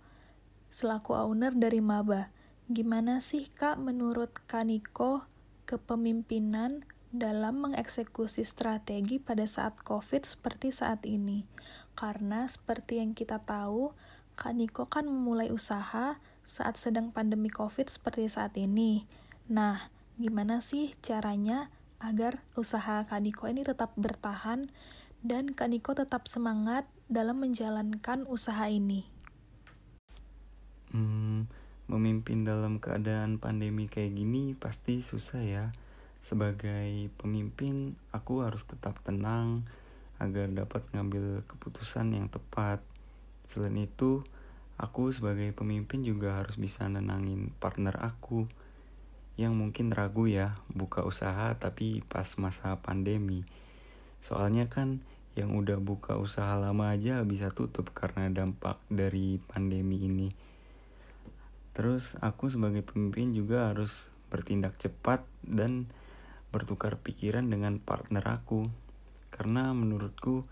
selaku 0.68 1.16
owner 1.16 1.56
dari 1.56 1.80
Maba. 1.80 2.28
Gimana 2.68 3.24
sih 3.24 3.48
Kak 3.48 3.80
menurut 3.80 4.28
Kak 4.44 4.68
Niko 4.68 5.24
kepemimpinan 5.64 6.84
dalam 7.08 7.64
mengeksekusi 7.64 8.44
strategi 8.44 9.16
pada 9.16 9.48
saat 9.48 9.80
COVID 9.80 10.28
seperti 10.28 10.72
saat 10.72 11.04
ini? 11.08 11.48
Karena 11.96 12.44
seperti 12.44 13.00
yang 13.00 13.16
kita 13.16 13.40
tahu, 13.42 13.96
Kak 14.38 14.54
Niko 14.54 14.86
kan 14.86 15.08
memulai 15.08 15.50
usaha 15.50 16.20
saat 16.48 16.76
sedang 16.80 17.10
pandemi 17.10 17.50
COVID 17.50 17.90
seperti 17.90 18.30
saat 18.30 18.56
ini. 18.56 19.04
Nah, 19.50 19.90
gimana 20.16 20.60
sih 20.62 20.94
caranya 21.02 21.72
agar 21.98 22.46
usaha 22.54 23.02
Kak 23.04 23.20
Niko 23.20 23.50
ini 23.50 23.66
tetap 23.66 23.92
bertahan 23.98 24.70
dan 25.24 25.52
Kak 25.52 25.68
Niko 25.74 25.98
tetap 25.98 26.30
semangat 26.30 26.86
dalam 27.10 27.42
menjalankan 27.42 28.28
usaha 28.30 28.70
ini. 28.70 29.02
Hmm, 30.94 31.50
memimpin 31.90 32.46
dalam 32.46 32.78
keadaan 32.78 33.42
pandemi 33.42 33.90
kayak 33.90 34.14
gini 34.14 34.54
pasti 34.54 35.02
susah 35.02 35.42
ya. 35.42 35.64
Sebagai 36.20 37.08
pemimpin, 37.16 37.96
aku 38.10 38.44
harus 38.44 38.66
tetap 38.66 39.00
tenang 39.02 39.64
agar 40.18 40.50
dapat 40.50 40.82
ngambil 40.92 41.46
keputusan 41.46 42.12
yang 42.14 42.26
tepat. 42.26 42.82
Selain 43.46 43.76
itu, 43.78 44.26
aku 44.78 45.10
sebagai 45.14 45.50
pemimpin 45.54 46.02
juga 46.02 46.38
harus 46.38 46.58
bisa 46.58 46.86
nenangin 46.86 47.50
partner 47.58 47.96
aku 47.98 48.46
yang 49.38 49.54
mungkin 49.54 49.94
ragu 49.94 50.26
ya 50.26 50.58
buka 50.74 51.06
usaha 51.06 51.54
tapi 51.54 52.02
pas 52.10 52.26
masa 52.42 52.74
pandemi. 52.82 53.46
Soalnya 54.18 54.66
kan 54.66 54.98
yang 55.38 55.54
udah 55.54 55.78
buka 55.78 56.18
usaha 56.18 56.58
lama 56.58 56.90
aja 56.90 57.22
bisa 57.22 57.54
tutup 57.54 57.94
karena 57.94 58.26
dampak 58.34 58.82
dari 58.90 59.38
pandemi 59.38 60.02
ini. 60.02 60.28
Terus 61.78 62.18
aku 62.18 62.50
sebagai 62.50 62.82
pemimpin 62.82 63.30
juga 63.30 63.70
harus 63.70 64.10
bertindak 64.34 64.74
cepat 64.82 65.22
dan 65.46 65.86
bertukar 66.50 67.00
pikiran 67.00 67.46
dengan 67.48 67.80
partner 67.80 68.24
aku. 68.26 68.68
Karena 69.28 69.70
menurutku 69.76 70.48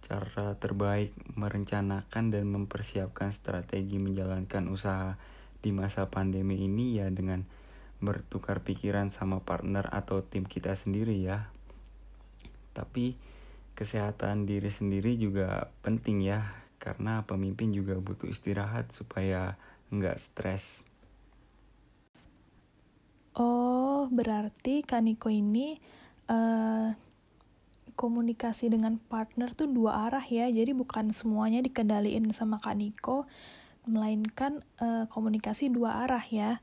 cara 0.00 0.56
terbaik 0.56 1.12
merencanakan 1.36 2.32
dan 2.32 2.44
mempersiapkan 2.48 3.30
strategi 3.34 4.00
menjalankan 4.00 4.70
usaha 4.72 5.20
di 5.60 5.76
masa 5.76 6.08
pandemi 6.08 6.64
ini 6.64 6.96
ya 6.96 7.12
dengan 7.12 7.44
bertukar 8.00 8.64
pikiran 8.64 9.12
sama 9.12 9.44
partner 9.44 9.84
atau 9.92 10.24
tim 10.24 10.48
kita 10.48 10.72
sendiri 10.72 11.20
ya. 11.20 11.52
Tapi 12.72 13.20
kesehatan 13.76 14.48
diri 14.48 14.72
sendiri 14.72 15.20
juga 15.20 15.68
penting 15.84 16.24
ya, 16.24 16.48
karena 16.80 17.28
pemimpin 17.28 17.76
juga 17.76 18.00
butuh 18.00 18.32
istirahat 18.32 18.88
supaya 18.88 19.60
nggak 19.92 20.16
stres. 20.16 20.88
Oh, 23.36 23.99
berarti 24.10 24.82
Kaniko 24.82 25.30
ini 25.30 25.78
uh, 26.28 26.90
komunikasi 27.94 28.68
dengan 28.68 28.98
partner 28.98 29.54
tuh 29.54 29.70
dua 29.70 30.10
arah 30.10 30.24
ya. 30.26 30.50
Jadi 30.50 30.74
bukan 30.74 31.14
semuanya 31.14 31.62
dikendaliin 31.62 32.28
sama 32.34 32.58
Kaniko, 32.58 33.30
melainkan 33.86 34.66
uh, 34.82 35.06
komunikasi 35.08 35.70
dua 35.70 36.04
arah 36.04 36.24
ya. 36.26 36.60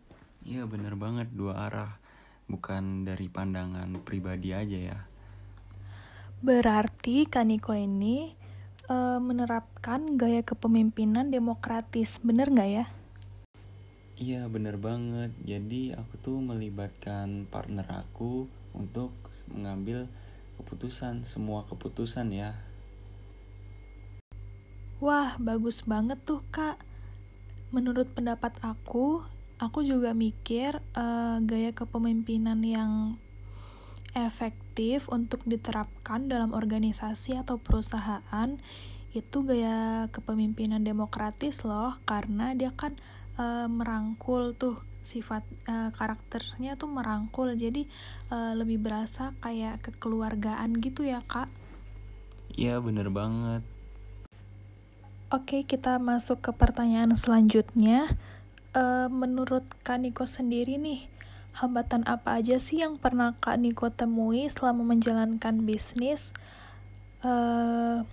Iya 0.47 0.63
bener 0.63 0.95
banget 0.95 1.27
dua 1.35 1.67
arah 1.67 1.99
Bukan 2.47 3.03
dari 3.03 3.27
pandangan 3.27 3.91
pribadi 4.07 4.55
aja 4.55 4.79
ya 4.79 4.99
Berarti 6.39 7.27
Kaniko 7.27 7.75
ini 7.75 8.31
uh, 8.87 9.17
menerapkan 9.17 10.15
gaya 10.15 10.45
kepemimpinan 10.45 11.33
demokratis, 11.33 12.21
bener 12.21 12.53
nggak 12.53 12.69
ya? 12.69 12.85
Iya 14.17 14.49
bener 14.49 14.81
banget. 14.81 15.29
Jadi 15.45 15.93
aku 15.93 16.17
tuh 16.17 16.41
melibatkan 16.41 17.45
partner 17.53 17.85
aku 17.85 18.49
untuk 18.73 19.13
mengambil 19.53 20.09
keputusan 20.57 21.21
Semua 21.21 21.69
keputusan 21.69 22.33
ya. 22.33 22.57
Wah 24.97 25.37
bagus 25.37 25.85
banget 25.85 26.17
tuh 26.25 26.41
kak. 26.49 26.81
Menurut 27.69 28.09
pendapat 28.09 28.57
aku, 28.65 29.21
aku 29.61 29.85
juga 29.85 30.17
mikir 30.17 30.81
uh, 30.97 31.37
gaya 31.45 31.69
kepemimpinan 31.77 32.57
yang 32.65 33.21
efektif 34.17 35.05
untuk 35.13 35.45
diterapkan 35.45 36.25
dalam 36.25 36.57
organisasi 36.57 37.37
atau 37.37 37.61
perusahaan 37.61 38.57
itu 39.13 39.37
gaya 39.45 40.09
kepemimpinan 40.09 40.81
demokratis 40.81 41.61
loh 41.61 41.97
karena 42.09 42.57
dia 42.57 42.73
kan 42.73 42.97
uh, 43.37 43.69
merangkul 43.71 44.57
tuh 44.57 44.81
sifat 45.07 45.47
uh, 45.71 45.89
karakternya 45.95 46.75
tuh 46.75 46.91
merangkul. 46.91 47.55
Jadi 47.55 47.87
uh, 48.33 48.51
lebih 48.57 48.83
berasa 48.83 49.31
kayak 49.39 49.79
kekeluargaan 49.87 50.75
gitu 50.83 51.07
ya 51.07 51.23
kak? 51.23 51.47
Iya 52.57 52.83
bener 52.83 53.07
banget. 53.07 53.63
Oke 55.27 55.63
kita 55.63 55.99
masuk 55.99 56.43
ke 56.43 56.51
pertanyaan 56.51 57.11
selanjutnya. 57.15 58.15
Uh, 58.75 59.09
menurut 59.09 59.65
Kak 59.81 59.97
Niko 59.97 60.29
sendiri 60.29 60.77
nih, 60.77 61.09
hambatan 61.57 62.05
apa 62.05 62.37
aja 62.37 62.61
sih 62.61 62.85
yang 62.85 63.01
pernah 63.01 63.33
Kak 63.41 63.57
Niko 63.57 63.89
temui 63.89 64.45
selama 64.47 64.85
menjalankan 64.85 65.65
bisnis? 65.65 66.31
Uh, 67.25 68.05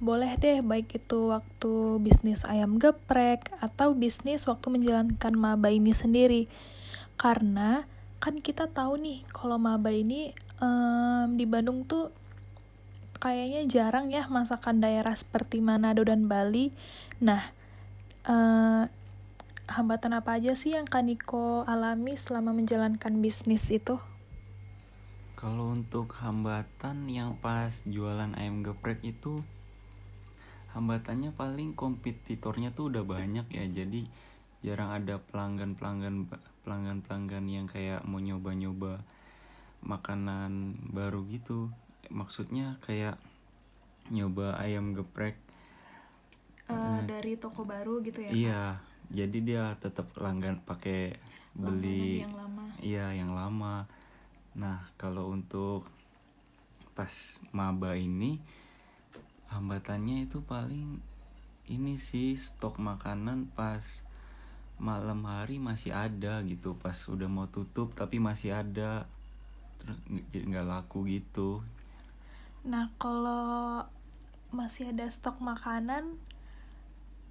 boleh 0.00 0.32
deh, 0.40 0.64
baik 0.64 0.96
itu 0.96 1.28
waktu 1.28 2.00
bisnis 2.00 2.48
ayam 2.48 2.80
geprek 2.80 3.52
atau 3.60 3.92
bisnis 3.92 4.48
waktu 4.48 4.72
menjalankan 4.72 5.36
maba 5.36 5.68
ini 5.68 5.92
sendiri. 5.92 6.48
Karena 7.20 7.84
kan 8.16 8.40
kita 8.40 8.72
tahu 8.72 8.96
nih, 8.96 9.20
kalau 9.28 9.60
maba 9.60 9.92
ini 9.92 10.32
um, 10.56 11.36
di 11.36 11.44
Bandung 11.44 11.84
tuh 11.84 12.08
kayaknya 13.20 13.68
jarang 13.68 14.08
ya 14.08 14.24
masakan 14.32 14.80
daerah 14.80 15.12
seperti 15.12 15.60
Manado 15.60 16.00
dan 16.00 16.24
Bali. 16.24 16.72
Nah, 17.20 17.52
uh, 18.24 18.88
hambatan 19.68 20.16
apa 20.16 20.40
aja 20.40 20.56
sih 20.56 20.72
yang 20.72 20.88
Kaniko 20.88 21.68
alami 21.68 22.16
selama 22.16 22.56
menjalankan 22.56 23.20
bisnis 23.20 23.68
itu? 23.68 24.00
Kalau 25.36 25.76
untuk 25.76 26.16
hambatan 26.20 27.08
yang 27.08 27.36
pas 27.36 27.84
jualan 27.84 28.32
ayam 28.36 28.64
geprek 28.64 29.04
itu 29.04 29.44
hambatannya 30.72 31.34
paling 31.34 31.74
kompetitornya 31.74 32.70
tuh 32.70 32.94
udah 32.94 33.04
banyak 33.06 33.46
ya. 33.50 33.64
Jadi 33.66 34.06
jarang 34.60 34.92
ada 34.92 35.18
pelanggan 35.18 35.74
pelanggan 35.74 36.28
pelanggan 36.62 37.00
pelanggan 37.00 37.44
yang 37.48 37.66
kayak 37.66 38.04
mau 38.04 38.20
nyoba 38.20 38.50
nyoba 38.54 38.92
makanan 39.82 40.76
baru 40.92 41.24
gitu. 41.32 41.72
Maksudnya 42.10 42.78
kayak 42.84 43.18
nyoba 44.10 44.58
ayam 44.58 44.92
geprek. 44.92 45.38
Uh, 46.70 47.02
dari 47.02 47.34
toko 47.34 47.66
baru 47.66 47.98
gitu 48.06 48.22
ya 48.22 48.30
iya. 48.30 48.64
Jadi 49.10 49.42
dia 49.42 49.74
tetap 49.82 50.14
langgan 50.22 50.62
pakai 50.62 51.18
beli 51.50 52.22
yang 52.22 52.36
lama. 52.38 52.64
iya 52.78 53.06
yang 53.10 53.34
lama. 53.34 53.90
Nah 54.54 54.86
kalau 54.94 55.34
untuk 55.34 55.82
pas 56.94 57.42
maba 57.50 57.98
ini 57.98 58.38
hambatannya 59.50 60.30
itu 60.30 60.40
paling 60.46 61.02
ini 61.70 61.98
sih 61.98 62.38
stok 62.38 62.78
makanan 62.78 63.50
pas 63.54 64.06
malam 64.80 65.28
hari 65.28 65.60
masih 65.60 65.92
ada 65.92 66.40
gitu 66.46 66.78
pas 66.78 66.96
udah 67.06 67.28
mau 67.28 67.46
tutup 67.50 67.92
tapi 67.92 68.16
masih 68.16 68.56
ada 68.56 69.04
terus 69.82 69.98
nggak 70.32 70.66
laku 70.66 71.04
gitu 71.04 71.60
nah 72.64 72.88
kalau 72.96 73.84
masih 74.50 74.90
ada 74.90 75.06
stok 75.06 75.38
makanan 75.38 76.18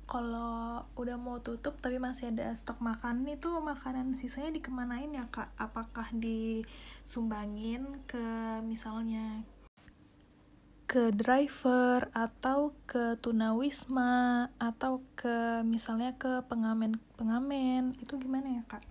kalau 0.10 0.82
udah 0.98 1.22
mau 1.22 1.38
tutup 1.38 1.78
tapi 1.78 2.02
masih 2.02 2.34
ada 2.34 2.50
stok 2.58 2.82
makanan 2.82 3.30
itu 3.30 3.46
makanan 3.62 4.18
sisanya 4.18 4.50
dikemanain 4.58 5.14
ya 5.14 5.30
kak? 5.30 5.54
Apakah 5.54 6.10
disumbangin 6.18 7.86
ke 8.10 8.58
misalnya 8.66 9.46
ke 10.90 11.14
driver 11.14 12.10
atau 12.18 12.74
ke 12.90 13.14
tunawisma 13.22 14.50
atau 14.58 15.06
ke 15.14 15.62
misalnya 15.62 16.18
ke 16.18 16.42
pengamen-pengamen 16.50 17.94
itu 18.02 18.18
gimana 18.18 18.58
ya 18.58 18.64
kak? 18.66 18.82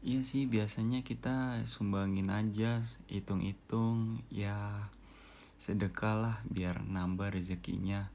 Iya 0.00 0.24
sih 0.24 0.48
biasanya 0.48 1.04
kita 1.04 1.60
sumbangin 1.68 2.32
aja 2.32 2.80
hitung-hitung 3.12 4.24
ya 4.32 4.88
sedekah 5.60 6.16
lah 6.16 6.36
biar 6.48 6.80
nambah 6.80 7.36
rezekinya 7.36 8.08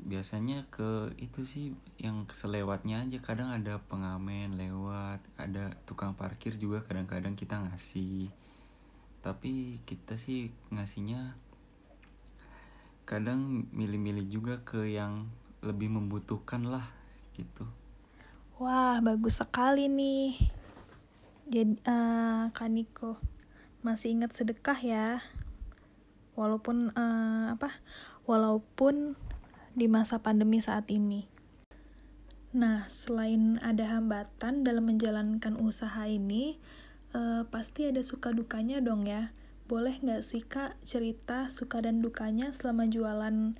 biasanya 0.00 0.64
ke 0.72 1.12
itu 1.20 1.44
sih 1.44 1.76
yang 2.00 2.24
selewatnya 2.32 3.04
aja 3.04 3.20
kadang 3.20 3.52
ada 3.52 3.80
pengamen 3.88 4.56
lewat 4.56 5.20
ada 5.36 5.76
tukang 5.84 6.16
parkir 6.16 6.56
juga 6.56 6.80
kadang-kadang 6.80 7.36
kita 7.36 7.60
ngasih 7.60 8.32
tapi 9.20 9.80
kita 9.84 10.16
sih 10.16 10.48
ngasihnya 10.72 11.36
kadang 13.04 13.66
milih-milih 13.74 14.26
juga 14.30 14.54
ke 14.64 14.86
yang 14.86 15.28
lebih 15.60 15.92
membutuhkan 15.92 16.64
lah 16.64 16.88
gitu. 17.36 17.68
Wah 18.60 19.00
bagus 19.00 19.40
sekali 19.40 19.88
nih. 19.88 20.36
Jadi 21.50 21.82
uh, 21.84 22.54
Kaniko 22.54 23.18
masih 23.82 24.14
ingat 24.14 24.36
sedekah 24.36 24.78
ya? 24.78 25.20
Walaupun 26.38 26.94
uh, 26.94 27.52
apa? 27.52 27.82
Walaupun 28.24 29.18
di 29.74 29.90
masa 29.90 30.22
pandemi 30.22 30.62
saat 30.62 30.86
ini. 30.88 31.26
Nah, 32.50 32.86
selain 32.90 33.62
ada 33.62 33.86
hambatan 33.86 34.66
dalam 34.66 34.90
menjalankan 34.90 35.54
usaha 35.54 36.02
ini, 36.10 36.58
eh, 37.16 37.42
pasti 37.48 37.88
ada 37.88 38.02
suka 38.02 38.34
dukanya 38.34 38.82
dong 38.82 39.06
ya. 39.06 39.32
Boleh 39.70 39.98
nggak 40.02 40.22
sih 40.26 40.42
kak 40.42 40.74
cerita 40.82 41.46
suka 41.48 41.82
dan 41.82 42.02
dukanya 42.02 42.50
selama 42.50 42.86
jualan 42.90 43.54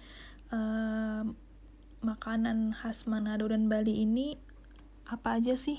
eh, 0.51 1.23
makanan 2.01 2.73
khas 2.73 3.05
Manado 3.07 3.47
dan 3.49 3.69
Bali 3.69 4.03
ini 4.03 4.41
apa 5.07 5.39
aja 5.39 5.55
sih? 5.59 5.79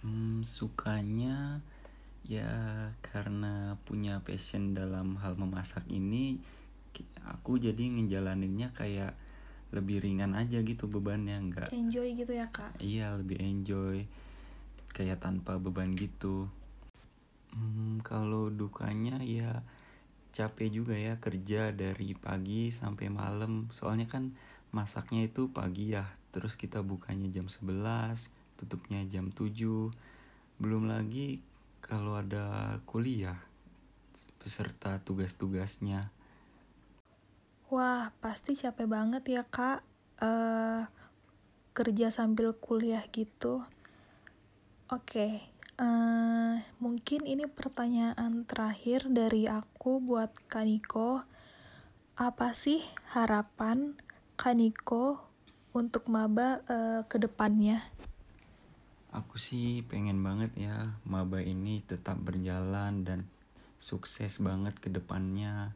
Hmm, 0.00 0.44
sukanya 0.44 1.60
ya 2.24 2.92
karena 3.00 3.74
punya 3.88 4.20
passion 4.22 4.76
dalam 4.76 5.16
hal 5.18 5.34
memasak 5.34 5.82
ini 5.88 6.38
aku 7.26 7.56
jadi 7.56 7.80
ngejalaninnya 7.80 8.70
kayak 8.76 9.16
lebih 9.70 10.02
ringan 10.02 10.34
aja 10.34 10.60
gitu 10.60 10.90
bebannya 10.90 11.38
nggak 11.50 11.70
enjoy 11.70 12.10
gitu 12.14 12.32
ya 12.34 12.50
kak 12.50 12.74
iya 12.82 13.14
lebih 13.14 13.38
enjoy 13.38 14.04
kayak 14.90 15.22
tanpa 15.22 15.56
beban 15.62 15.94
gitu 15.94 16.50
hmm, 17.54 18.02
kalau 18.06 18.48
dukanya 18.50 19.18
ya 19.22 19.62
capek 20.30 20.70
juga 20.70 20.94
ya 20.94 21.18
kerja 21.18 21.74
dari 21.74 22.14
pagi 22.14 22.70
sampai 22.70 23.10
malam. 23.10 23.68
Soalnya 23.74 24.06
kan 24.06 24.34
masaknya 24.70 25.26
itu 25.26 25.50
pagi 25.50 25.94
ya. 25.94 26.06
Terus 26.30 26.54
kita 26.54 26.80
bukanya 26.82 27.26
jam 27.30 27.50
11 27.50 28.30
tutupnya 28.60 29.00
jam 29.08 29.32
7 29.32 29.56
belum 30.60 30.92
lagi 30.92 31.40
kalau 31.80 32.20
ada 32.20 32.76
kuliah 32.84 33.40
beserta 34.36 35.00
tugas-tugasnya. 35.00 36.12
Wah 37.72 38.12
pasti 38.20 38.54
capek 38.54 38.86
banget 38.86 39.24
ya 39.26 39.42
kak. 39.48 39.82
Uh, 40.20 40.84
kerja 41.72 42.12
sambil 42.12 42.52
kuliah 42.52 43.02
gitu. 43.08 43.64
Oke 44.92 45.00
okay. 45.00 45.49
Uh, 45.80 46.60
mungkin 46.76 47.24
ini 47.24 47.48
pertanyaan 47.48 48.44
terakhir 48.44 49.08
dari 49.08 49.48
aku 49.48 49.96
buat 49.96 50.28
Kaniko. 50.44 51.24
Apa 52.20 52.52
sih 52.52 52.84
harapan 53.16 53.96
Kaniko 54.36 55.24
untuk 55.72 56.04
maba 56.12 56.60
uh, 56.68 57.00
ke 57.08 57.16
depannya? 57.16 57.80
Aku 59.08 59.40
sih 59.40 59.80
pengen 59.88 60.20
banget 60.20 60.52
ya 60.52 61.00
maba 61.08 61.40
ini 61.40 61.80
tetap 61.80 62.20
berjalan 62.20 63.00
dan 63.00 63.24
sukses 63.80 64.36
banget 64.44 64.76
ke 64.84 64.92
depannya. 64.92 65.72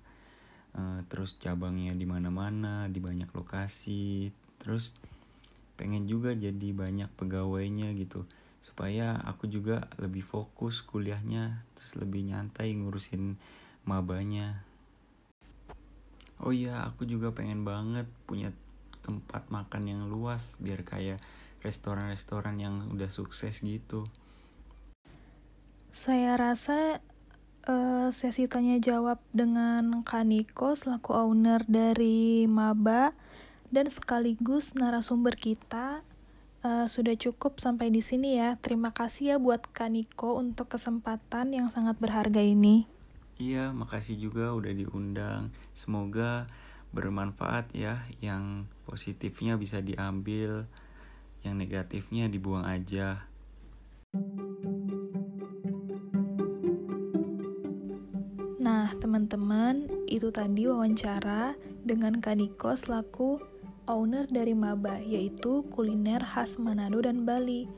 Uh, 0.76 1.00
terus 1.08 1.32
cabangnya 1.40 1.96
di 1.96 2.04
mana-mana, 2.04 2.92
di 2.92 3.00
banyak 3.00 3.32
lokasi. 3.32 4.28
Terus 4.60 4.92
pengen 5.80 6.04
juga 6.04 6.36
jadi 6.36 6.76
banyak 6.76 7.08
pegawainya 7.16 7.96
gitu 7.96 8.28
supaya 8.64 9.20
aku 9.28 9.44
juga 9.44 9.92
lebih 10.00 10.24
fokus 10.24 10.80
kuliahnya 10.80 11.60
terus 11.76 12.00
lebih 12.00 12.24
nyantai 12.32 12.72
ngurusin 12.72 13.36
mabanya. 13.84 14.64
Oh 16.40 16.48
iya 16.48 16.80
aku 16.88 17.04
juga 17.04 17.36
pengen 17.36 17.68
banget 17.68 18.08
punya 18.24 18.56
tempat 19.04 19.52
makan 19.52 19.84
yang 19.84 20.02
luas 20.08 20.56
biar 20.56 20.80
kayak 20.80 21.20
restoran-restoran 21.60 22.56
yang 22.56 22.88
udah 22.88 23.12
sukses 23.12 23.60
gitu. 23.60 24.08
Saya 25.92 26.34
rasa 26.40 27.04
uh, 27.68 28.08
sesi 28.10 28.48
tanya 28.48 28.80
jawab 28.80 29.20
dengan 29.36 30.00
Kaniko 30.08 30.72
selaku 30.72 31.12
owner 31.12 31.60
dari 31.68 32.48
Maba 32.48 33.12
dan 33.68 33.92
sekaligus 33.92 34.72
narasumber 34.72 35.36
kita 35.36 36.00
uh, 36.64 36.86
sudah 36.88 37.14
cukup 37.14 37.60
sampai 37.60 37.92
di 37.92 38.00
sini 38.00 38.40
ya. 38.40 38.56
Terima 38.58 38.90
kasih 38.90 39.36
ya 39.36 39.36
buat 39.36 39.68
Kaniko 39.70 40.40
untuk 40.40 40.72
kesempatan 40.72 41.52
yang 41.52 41.68
sangat 41.68 42.00
berharga 42.00 42.40
ini. 42.40 42.88
Iya, 43.36 43.70
makasih 43.70 44.16
juga 44.16 44.56
udah 44.56 44.72
diundang. 44.72 45.52
Semoga 45.76 46.48
bermanfaat 46.96 47.70
ya. 47.76 48.08
Yang 48.24 48.66
positifnya 48.88 49.60
bisa 49.60 49.84
diambil, 49.84 50.64
yang 51.44 51.60
negatifnya 51.60 52.32
dibuang 52.32 52.64
aja. 52.64 53.28
Nah, 58.64 58.96
teman-teman, 58.96 59.92
itu 60.08 60.32
tadi 60.32 60.64
wawancara 60.64 61.52
dengan 61.84 62.16
Kaniko 62.24 62.72
selaku 62.72 63.53
owner 63.86 64.24
dari 64.28 64.56
Maba, 64.56 65.00
yaitu 65.00 65.64
kuliner 65.72 66.24
khas 66.24 66.56
Manado 66.56 67.00
dan 67.04 67.24
Bali. 67.28 67.68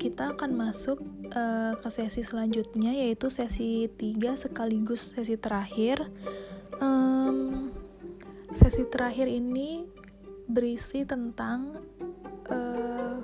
Kita 0.00 0.32
akan 0.32 0.56
masuk 0.56 1.02
uh, 1.36 1.76
ke 1.76 1.88
sesi 1.92 2.24
selanjutnya, 2.24 2.94
yaitu 2.94 3.28
sesi 3.28 3.88
3 3.88 4.36
sekaligus 4.36 5.12
sesi 5.12 5.36
terakhir. 5.36 6.08
Um, 6.80 7.68
sesi 8.56 8.88
terakhir 8.88 9.28
ini 9.28 9.84
berisi 10.48 11.04
tentang 11.04 11.78
uh, 12.48 13.20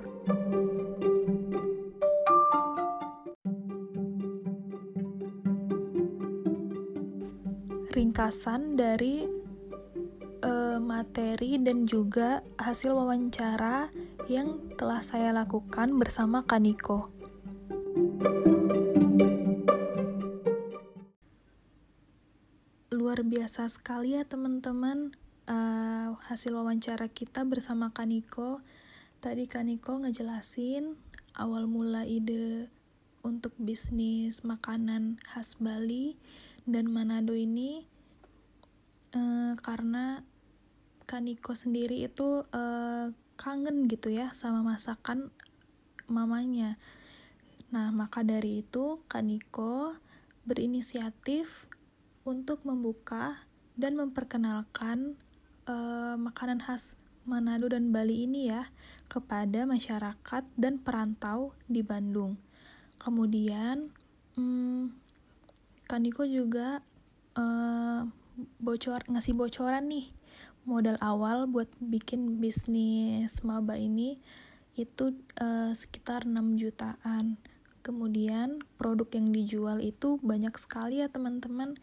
ringkasan 7.97 8.77
dari 8.77 9.36
materi 10.97 11.61
dan 11.61 11.85
juga 11.85 12.41
hasil 12.57 12.89
wawancara 12.89 13.93
yang 14.25 14.57
telah 14.81 15.05
saya 15.05 15.29
lakukan 15.29 15.93
bersama 15.93 16.41
Kaniko. 16.41 17.13
Luar 22.89 23.21
biasa 23.21 23.69
sekali 23.69 24.17
ya 24.17 24.25
teman-teman 24.25 25.13
uh, 25.45 26.17
hasil 26.25 26.57
wawancara 26.57 27.13
kita 27.13 27.45
bersama 27.45 27.93
Kaniko. 27.93 28.65
Tadi 29.21 29.45
Kaniko 29.45 30.01
ngejelasin 30.01 30.97
awal 31.37 31.69
mula 31.69 32.09
ide 32.09 32.73
untuk 33.21 33.53
bisnis 33.61 34.41
makanan 34.41 35.21
khas 35.21 35.61
Bali 35.61 36.17
dan 36.65 36.89
Manado 36.89 37.37
ini 37.37 37.85
uh, 39.13 39.53
karena 39.61 40.25
Kaniko 41.07 41.55
sendiri 41.55 42.03
itu 42.03 42.43
uh, 42.51 43.07
kangen 43.39 43.87
gitu 43.87 44.11
ya 44.11 44.35
sama 44.35 44.59
masakan 44.59 45.31
mamanya. 46.11 46.75
Nah, 47.71 47.95
maka 47.95 48.27
dari 48.27 48.59
itu 48.59 48.99
Kaniko 49.07 49.95
berinisiatif 50.43 51.71
untuk 52.27 52.67
membuka 52.67 53.39
dan 53.79 53.95
memperkenalkan 53.95 55.15
uh, 55.63 56.19
makanan 56.19 56.59
khas 56.59 56.99
Manado 57.23 57.71
dan 57.71 57.95
Bali 57.95 58.27
ini 58.27 58.51
ya 58.51 58.67
kepada 59.07 59.63
masyarakat 59.63 60.43
dan 60.59 60.75
perantau 60.79 61.55
di 61.71 61.83
Bandung. 61.87 62.35
Kemudian, 62.99 63.91
hmm, 64.35 64.91
Kaniko 65.87 66.27
juga 66.27 66.83
uh, 67.39 68.03
bocor 68.59 69.07
ngasih 69.07 69.35
bocoran 69.35 69.87
nih 69.87 70.16
modal 70.67 70.99
awal 70.99 71.47
buat 71.47 71.71
bikin 71.79 72.43
bisnis 72.43 73.39
maba 73.47 73.79
ini 73.79 74.19
itu 74.75 75.15
uh, 75.39 75.71
sekitar 75.73 76.27
6 76.27 76.59
jutaan. 76.59 77.39
Kemudian 77.81 78.59
produk 78.75 79.07
yang 79.15 79.31
dijual 79.31 79.79
itu 79.79 80.19
banyak 80.19 80.53
sekali 80.59 80.99
ya 80.99 81.07
teman-teman. 81.07 81.79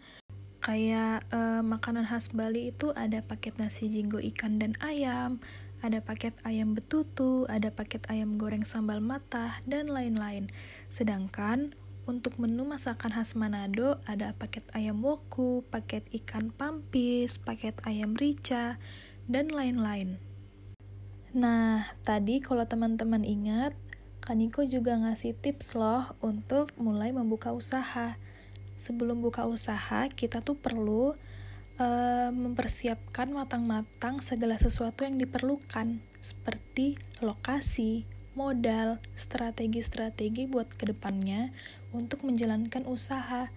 Kayak 0.61 1.25
uh, 1.33 1.65
makanan 1.65 2.05
khas 2.05 2.29
Bali 2.29 2.71
itu 2.71 2.93
ada 2.93 3.25
paket 3.25 3.57
nasi 3.57 3.89
jinggo 3.89 4.21
ikan 4.21 4.61
dan 4.61 4.77
ayam, 4.85 5.41
ada 5.81 6.01
paket 6.01 6.37
ayam 6.45 6.77
betutu, 6.77 7.49
ada 7.49 7.73
paket 7.73 8.05
ayam 8.13 8.37
goreng 8.37 8.65
sambal 8.65 9.01
matah, 9.01 9.61
dan 9.69 9.89
lain-lain. 9.89 10.49
Sedangkan 10.89 11.77
untuk 12.05 12.37
menu 12.37 12.69
masakan 12.69 13.13
khas 13.13 13.33
Manado 13.37 14.01
ada 14.05 14.37
paket 14.37 14.65
ayam 14.77 15.01
woku, 15.01 15.65
paket 15.73 16.05
ikan 16.23 16.53
pampis, 16.53 17.41
paket 17.41 17.77
ayam 17.85 18.13
rica, 18.17 18.77
dan 19.25 19.49
lain-lain. 19.49 20.21
Nah, 21.35 21.91
tadi 22.07 22.39
kalau 22.39 22.63
teman-teman 22.69 23.27
ingat, 23.27 23.75
Kaniko 24.25 24.65
juga 24.65 24.97
ngasih 24.97 25.37
tips 25.37 25.77
loh 25.77 26.17
untuk 26.25 26.73
mulai 26.81 27.13
membuka 27.13 27.53
usaha. 27.53 28.17
Sebelum 28.81 29.21
buka 29.21 29.45
usaha, 29.45 30.09
kita 30.09 30.41
tuh 30.41 30.57
perlu 30.57 31.13
uh, 31.77 32.31
mempersiapkan 32.33 33.29
matang-matang 33.35 34.25
segala 34.25 34.57
sesuatu 34.57 35.05
yang 35.05 35.21
diperlukan, 35.21 36.01
seperti 36.25 36.97
lokasi, 37.21 38.09
modal, 38.35 39.03
strategi-strategi 39.15 40.47
buat 40.47 40.71
ke 40.71 40.91
depannya 40.91 41.55
untuk 41.95 42.27
menjalankan 42.27 42.87
usaha. 42.87 43.51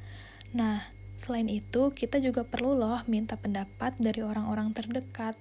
Nah, 0.54 0.82
selain 1.18 1.50
itu, 1.50 1.94
kita 1.94 2.22
juga 2.22 2.46
perlu 2.46 2.78
loh 2.78 3.02
minta 3.10 3.38
pendapat 3.38 3.98
dari 3.98 4.22
orang-orang 4.22 4.74
terdekat, 4.74 5.36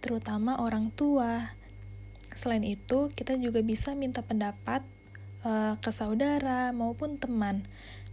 terutama 0.00 0.58
orang 0.62 0.90
tua. 0.94 1.54
Selain 2.32 2.62
itu, 2.62 3.10
kita 3.12 3.34
juga 3.36 3.60
bisa 3.60 3.92
minta 3.92 4.22
pendapat 4.22 4.86
uh, 5.42 5.74
ke 5.78 5.90
saudara 5.90 6.70
maupun 6.70 7.18
teman. 7.18 7.66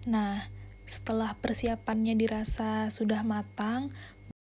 Nah, 0.09 0.49
setelah 0.83 1.37
persiapannya 1.39 2.17
dirasa 2.19 2.91
sudah 2.91 3.23
matang, 3.23 3.93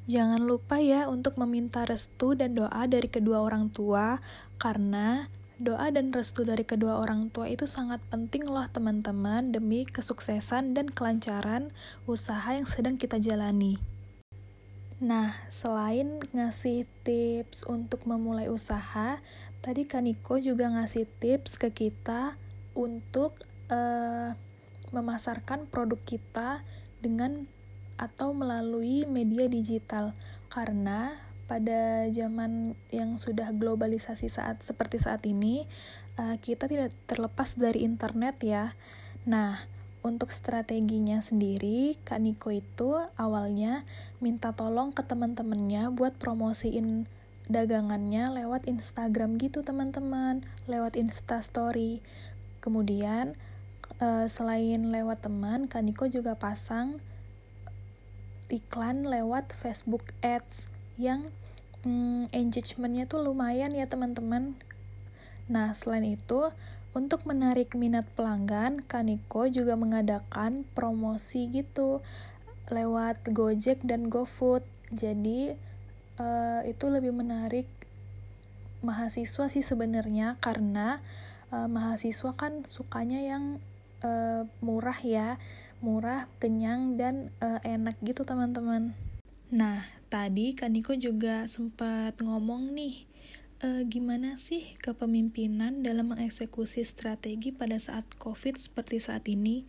Jangan 0.02 0.42
lupa 0.42 0.82
ya 0.82 1.06
untuk 1.06 1.38
meminta 1.38 1.86
restu 1.86 2.34
dan 2.34 2.58
doa 2.58 2.90
dari 2.90 3.06
kedua 3.06 3.38
orang 3.38 3.70
tua, 3.70 4.18
karena 4.58 5.30
doa 5.62 5.88
dan 5.94 6.10
restu 6.10 6.42
dari 6.42 6.66
kedua 6.66 6.98
orang 6.98 7.30
tua 7.30 7.46
itu 7.46 7.70
sangat 7.70 8.02
penting 8.10 8.42
loh 8.44 8.66
teman-teman 8.68 9.54
demi 9.54 9.86
kesuksesan 9.86 10.74
dan 10.74 10.90
kelancaran 10.90 11.70
usaha 12.10 12.50
yang 12.50 12.66
sedang 12.66 12.98
kita 12.98 13.22
jalani. 13.22 13.78
Nah, 15.02 15.34
selain 15.50 16.22
ngasih 16.30 16.86
tips 17.02 17.66
untuk 17.66 18.06
memulai 18.06 18.46
usaha, 18.46 19.18
tadi 19.58 19.82
Kaniko 19.82 20.38
juga 20.38 20.70
ngasih 20.70 21.10
tips 21.18 21.58
ke 21.58 21.74
kita 21.74 22.38
untuk 22.74 23.34
uh, 23.66 24.30
memasarkan 24.94 25.66
produk 25.66 25.98
kita 26.06 26.62
dengan 27.02 27.50
atau 27.98 28.30
melalui 28.30 29.02
media 29.06 29.50
digital 29.50 30.14
karena 30.50 31.18
pada 31.52 32.08
zaman 32.08 32.72
yang 32.88 33.20
sudah 33.20 33.52
globalisasi 33.52 34.32
saat 34.32 34.64
seperti 34.64 34.96
saat 34.96 35.20
ini 35.28 35.68
uh, 36.16 36.40
kita 36.40 36.64
tidak 36.64 36.96
terlepas 37.04 37.60
dari 37.60 37.84
internet 37.84 38.40
ya. 38.40 38.72
Nah, 39.28 39.60
untuk 40.00 40.32
strateginya 40.32 41.20
sendiri, 41.20 42.00
Kak 42.08 42.24
Niko 42.24 42.48
itu 42.56 42.96
awalnya 43.20 43.84
minta 44.16 44.56
tolong 44.56 44.96
ke 44.96 45.04
teman-temannya 45.04 45.92
buat 45.92 46.16
promosiin 46.16 47.04
dagangannya 47.52 48.32
lewat 48.32 48.64
Instagram 48.64 49.36
gitu 49.36 49.60
teman-teman, 49.60 50.40
lewat 50.64 50.96
Insta 50.96 51.44
Story. 51.44 52.00
Kemudian 52.64 53.36
uh, 54.00 54.24
selain 54.24 54.88
lewat 54.88 55.28
teman, 55.28 55.68
Kak 55.68 55.84
Niko 55.84 56.08
juga 56.08 56.32
pasang 56.32 56.96
iklan 58.48 59.04
lewat 59.04 59.52
Facebook 59.52 60.16
Ads 60.24 60.72
yang 60.96 61.28
hmm, 61.84 62.32
engagementnya 62.34 63.04
tuh 63.06 63.22
lumayan 63.22 63.74
ya 63.74 63.86
teman-teman. 63.86 64.58
Nah 65.46 65.74
selain 65.76 66.16
itu 66.18 66.50
untuk 66.92 67.24
menarik 67.24 67.72
minat 67.72 68.04
pelanggan, 68.12 68.84
Kaniko 68.84 69.48
juga 69.48 69.78
mengadakan 69.78 70.68
promosi 70.76 71.48
gitu 71.48 72.04
lewat 72.68 73.32
Gojek 73.32 73.80
dan 73.84 74.12
GoFood. 74.12 74.64
Jadi 74.92 75.56
uh, 76.20 76.60
itu 76.68 76.84
lebih 76.92 77.16
menarik 77.16 77.66
mahasiswa 78.82 79.46
sih 79.46 79.62
sebenarnya 79.62 80.36
karena 80.42 81.00
uh, 81.54 81.70
mahasiswa 81.70 82.34
kan 82.34 82.66
sukanya 82.66 83.22
yang 83.22 83.62
uh, 84.04 84.44
murah 84.60 84.98
ya 85.00 85.40
murah, 85.82 86.30
kenyang, 86.38 86.94
dan 86.94 87.34
uh, 87.42 87.58
enak 87.66 87.98
gitu 88.06 88.22
teman-teman. 88.22 88.94
Nah, 89.52 89.84
tadi 90.08 90.56
Kaniko 90.56 90.96
juga 90.96 91.44
sempat 91.44 92.16
ngomong 92.24 92.72
nih, 92.72 93.04
uh, 93.60 93.84
gimana 93.84 94.40
sih 94.40 94.80
kepemimpinan 94.80 95.84
dalam 95.84 96.16
mengeksekusi 96.16 96.80
strategi 96.88 97.52
pada 97.52 97.76
saat 97.76 98.08
COVID 98.16 98.56
seperti 98.56 98.96
saat 99.04 99.28
ini? 99.28 99.68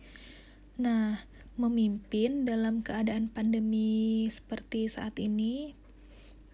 Nah, 0.80 1.28
memimpin 1.60 2.48
dalam 2.48 2.80
keadaan 2.80 3.28
pandemi 3.28 4.24
seperti 4.32 4.88
saat 4.88 5.20
ini 5.20 5.76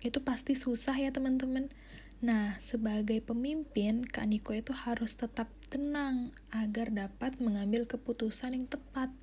itu 0.02 0.18
pasti 0.26 0.58
susah 0.58 0.98
ya 0.98 1.14
teman-teman. 1.14 1.70
Nah, 2.26 2.58
sebagai 2.58 3.22
pemimpin, 3.22 4.10
Kak 4.10 4.26
Niko 4.26 4.58
itu 4.58 4.74
harus 4.74 5.14
tetap 5.14 5.46
tenang 5.70 6.34
agar 6.50 6.90
dapat 6.90 7.38
mengambil 7.38 7.86
keputusan 7.86 8.58
yang 8.58 8.66
tepat. 8.66 9.14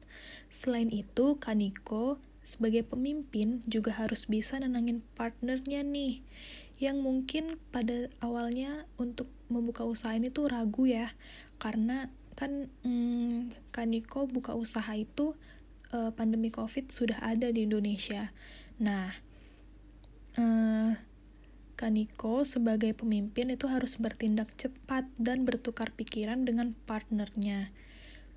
Selain 0.47 0.88
itu, 0.89 1.36
Kaniko 1.43 2.24
sebagai 2.48 2.88
pemimpin 2.88 3.60
juga 3.68 3.91
harus 3.91 4.24
bisa 4.24 4.56
nenangin 4.56 5.04
partnernya 5.20 5.84
nih 5.84 6.24
yang 6.80 7.04
mungkin 7.04 7.60
pada 7.76 8.08
awalnya 8.24 8.88
untuk 8.95 9.28
membuka 9.52 9.84
usaha 9.84 10.16
ini 10.16 10.32
tuh 10.32 10.48
ragu 10.48 10.88
ya. 10.88 11.12
Karena 11.60 12.08
kan 12.39 12.72
hmm, 12.88 13.52
Kaniko 13.76 14.32
buka 14.32 14.56
usaha 14.56 14.95
itu 14.95 15.36
uh, 15.91 16.16
pandemi 16.16 16.48
covid 16.48 16.88
sudah 16.88 17.20
ada 17.20 17.52
di 17.52 17.68
Indonesia. 17.68 18.32
Nah 18.80 19.12
uh, 20.39 20.95
Kaniko 21.78 22.48
sebagai 22.48 22.95
pemimpin 22.95 23.52
itu 23.52 23.68
harus 23.68 24.00
bertindak 24.00 24.50
cepat 24.56 25.04
dan 25.20 25.43
bertukar 25.43 25.91
pikiran 25.93 26.41
dengan 26.41 26.74
partnernya. 26.89 27.70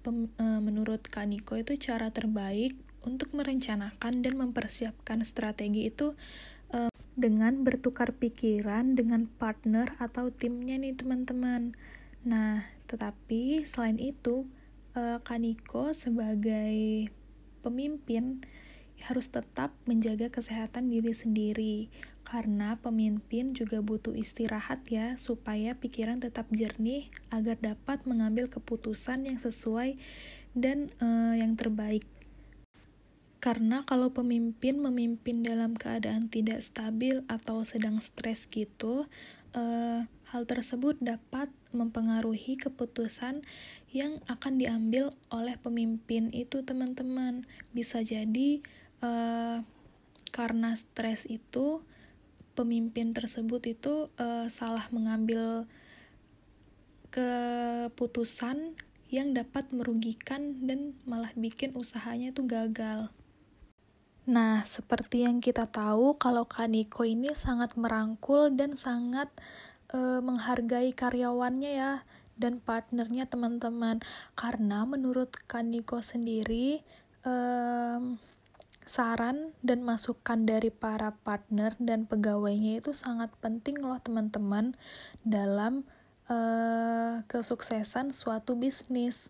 Pem, 0.05 0.29
e, 0.37 0.45
menurut 0.61 1.01
Kaniko 1.09 1.57
itu 1.57 1.73
cara 1.81 2.13
terbaik 2.13 2.77
untuk 3.05 3.33
merencanakan 3.33 4.21
dan 4.21 4.35
mempersiapkan 4.37 5.25
strategi 5.25 5.89
itu 5.89 6.13
e, 6.73 6.89
dengan 7.17 7.65
bertukar 7.65 8.17
pikiran 8.17 8.97
dengan 8.97 9.29
partner 9.29 9.97
atau 10.01 10.29
timnya 10.33 10.77
nih 10.77 10.97
teman-teman. 10.97 11.77
Nah, 12.25 12.69
tetapi 12.89 13.65
selain 13.65 13.97
itu 13.97 14.45
e, 14.93 15.21
Kaniko 15.25 15.97
sebagai 15.97 17.09
pemimpin 17.61 18.45
harus 19.01 19.33
tetap 19.33 19.73
menjaga 19.89 20.29
kesehatan 20.29 20.93
diri 20.93 21.17
sendiri 21.17 21.89
karena 22.31 22.77
pemimpin 22.79 23.57
juga 23.57 23.81
butuh 23.81 24.13
istirahat 24.13 24.85
ya 24.93 25.17
supaya 25.17 25.75
pikiran 25.75 26.21
tetap 26.21 26.47
jernih 26.53 27.09
agar 27.33 27.57
dapat 27.59 28.05
mengambil 28.05 28.47
keputusan 28.47 29.27
yang 29.27 29.41
sesuai 29.41 29.97
dan 30.53 30.93
uh, 31.01 31.35
yang 31.35 31.57
terbaik. 31.57 32.05
Karena 33.41 33.89
kalau 33.89 34.13
pemimpin 34.13 34.85
memimpin 34.85 35.41
dalam 35.41 35.73
keadaan 35.73 36.29
tidak 36.29 36.61
stabil 36.61 37.25
atau 37.25 37.65
sedang 37.65 37.97
stres 38.05 38.45
gitu, 38.45 39.09
uh, 39.57 40.05
hal 40.31 40.43
tersebut 40.45 41.01
dapat 41.01 41.49
mempengaruhi 41.73 42.61
keputusan 42.61 43.41
yang 43.91 44.21
akan 44.29 44.61
diambil 44.61 45.17
oleh 45.33 45.57
pemimpin 45.57 46.29
itu 46.37 46.61
teman-teman. 46.61 47.49
Bisa 47.73 48.05
jadi 48.05 48.61
uh, 49.01 49.65
karena 50.31 50.77
stres 50.77 51.25
itu 51.25 51.81
pemimpin 52.53 53.17
tersebut 53.17 53.73
itu 53.73 54.13
uh, 54.21 54.47
salah 54.53 54.85
mengambil 54.93 55.65
keputusan 57.11 58.77
yang 59.11 59.35
dapat 59.35 59.67
merugikan 59.75 60.63
dan 60.63 60.95
malah 61.03 61.35
bikin 61.35 61.75
usahanya 61.75 62.31
itu 62.31 62.47
gagal. 62.47 63.11
Nah, 64.31 64.63
seperti 64.63 65.27
yang 65.27 65.43
kita 65.43 65.67
tahu, 65.67 66.15
kalau 66.15 66.47
Kaniko 66.47 67.03
ini 67.03 67.35
sangat 67.35 67.75
merangkul 67.75 68.55
dan 68.55 68.79
sangat 68.79 69.27
uh, 69.91 70.23
menghargai 70.23 70.95
karyawannya 70.95 71.73
ya 71.75 71.93
dan 72.39 72.63
partnernya 72.63 73.27
teman-teman. 73.27 73.99
Karena 74.39 74.87
menurut 74.87 75.35
Kaniko 75.51 75.99
sendiri, 75.99 76.87
um, 77.27 78.23
saran 78.87 79.51
dan 79.67 79.83
masukan 79.83 80.47
dari 80.47 80.71
para 80.71 81.11
partner 81.27 81.75
dan 81.83 82.07
pegawainya 82.07 82.87
itu 82.87 82.95
sangat 82.95 83.35
penting 83.43 83.83
loh 83.83 83.99
teman-teman 83.99 84.79
dalam 85.27 85.83
uh, 86.31 87.27
kesuksesan 87.27 88.15
suatu 88.15 88.55
bisnis. 88.55 89.27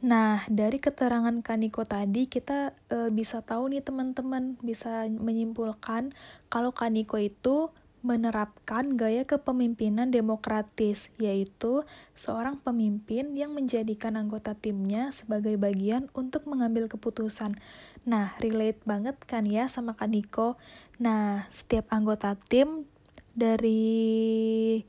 Nah, 0.00 0.48
dari 0.48 0.80
keterangan 0.80 1.44
Kaniko 1.44 1.84
tadi 1.84 2.24
kita 2.24 2.72
uh, 2.88 3.12
bisa 3.12 3.44
tahu 3.44 3.68
nih 3.68 3.84
teman-teman, 3.84 4.56
bisa 4.64 5.04
menyimpulkan 5.12 6.16
kalau 6.48 6.72
Kaniko 6.72 7.20
itu 7.20 7.68
menerapkan 8.00 8.96
gaya 8.96 9.28
kepemimpinan 9.28 10.08
demokratis, 10.08 11.12
yaitu 11.20 11.84
seorang 12.16 12.56
pemimpin 12.56 13.36
yang 13.36 13.52
menjadikan 13.52 14.16
anggota 14.16 14.56
timnya 14.56 15.12
sebagai 15.12 15.60
bagian 15.60 16.08
untuk 16.16 16.48
mengambil 16.48 16.88
keputusan. 16.88 17.60
Nah, 18.08 18.32
relate 18.40 18.80
banget 18.88 19.20
kan 19.28 19.44
ya 19.44 19.68
sama 19.68 19.92
Kaniko. 20.00 20.56
Nah, 20.96 21.44
setiap 21.52 21.92
anggota 21.92 22.40
tim 22.48 22.88
dari 23.36 24.80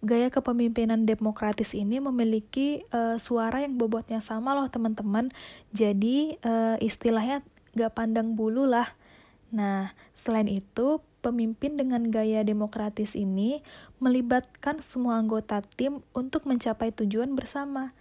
gaya 0.00 0.32
kepemimpinan 0.32 1.04
demokratis 1.04 1.76
ini 1.76 2.00
memiliki 2.00 2.88
uh, 2.92 3.20
suara 3.20 3.60
yang 3.60 3.76
bobotnya 3.76 4.24
sama 4.24 4.56
loh 4.56 4.68
teman-teman. 4.72 5.28
Jadi 5.76 6.40
uh, 6.40 6.80
istilahnya 6.80 7.44
gak 7.76 7.94
pandang 7.94 8.32
bulu 8.32 8.64
lah. 8.64 8.88
Nah, 9.52 9.92
selain 10.16 10.48
itu, 10.48 11.02
pemimpin 11.20 11.76
dengan 11.76 12.08
gaya 12.08 12.40
demokratis 12.40 13.12
ini 13.12 13.60
melibatkan 14.00 14.80
semua 14.80 15.20
anggota 15.20 15.60
tim 15.76 16.00
untuk 16.16 16.48
mencapai 16.48 16.96
tujuan 16.96 17.36
bersama. 17.36 17.92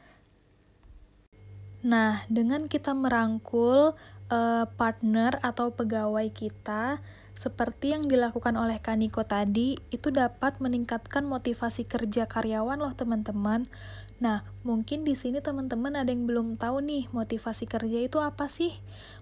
Nah, 1.84 2.24
dengan 2.32 2.68
kita 2.68 2.96
merangkul 2.96 3.96
uh, 4.32 4.66
partner 4.80 5.40
atau 5.44 5.72
pegawai 5.76 6.28
kita, 6.32 7.04
seperti 7.40 7.96
yang 7.96 8.12
dilakukan 8.12 8.60
oleh 8.60 8.84
Kaniko 8.84 9.24
tadi, 9.24 9.80
itu 9.96 10.12
dapat 10.12 10.60
meningkatkan 10.60 11.24
motivasi 11.24 11.88
kerja 11.88 12.28
karyawan 12.28 12.84
loh 12.84 12.92
teman-teman. 12.92 13.64
Nah, 14.20 14.44
mungkin 14.68 15.08
di 15.08 15.16
sini 15.16 15.40
teman-teman 15.40 15.96
ada 15.96 16.12
yang 16.12 16.28
belum 16.28 16.60
tahu 16.60 16.84
nih, 16.84 17.08
motivasi 17.16 17.64
kerja 17.64 18.04
itu 18.04 18.20
apa 18.20 18.52
sih? 18.52 18.76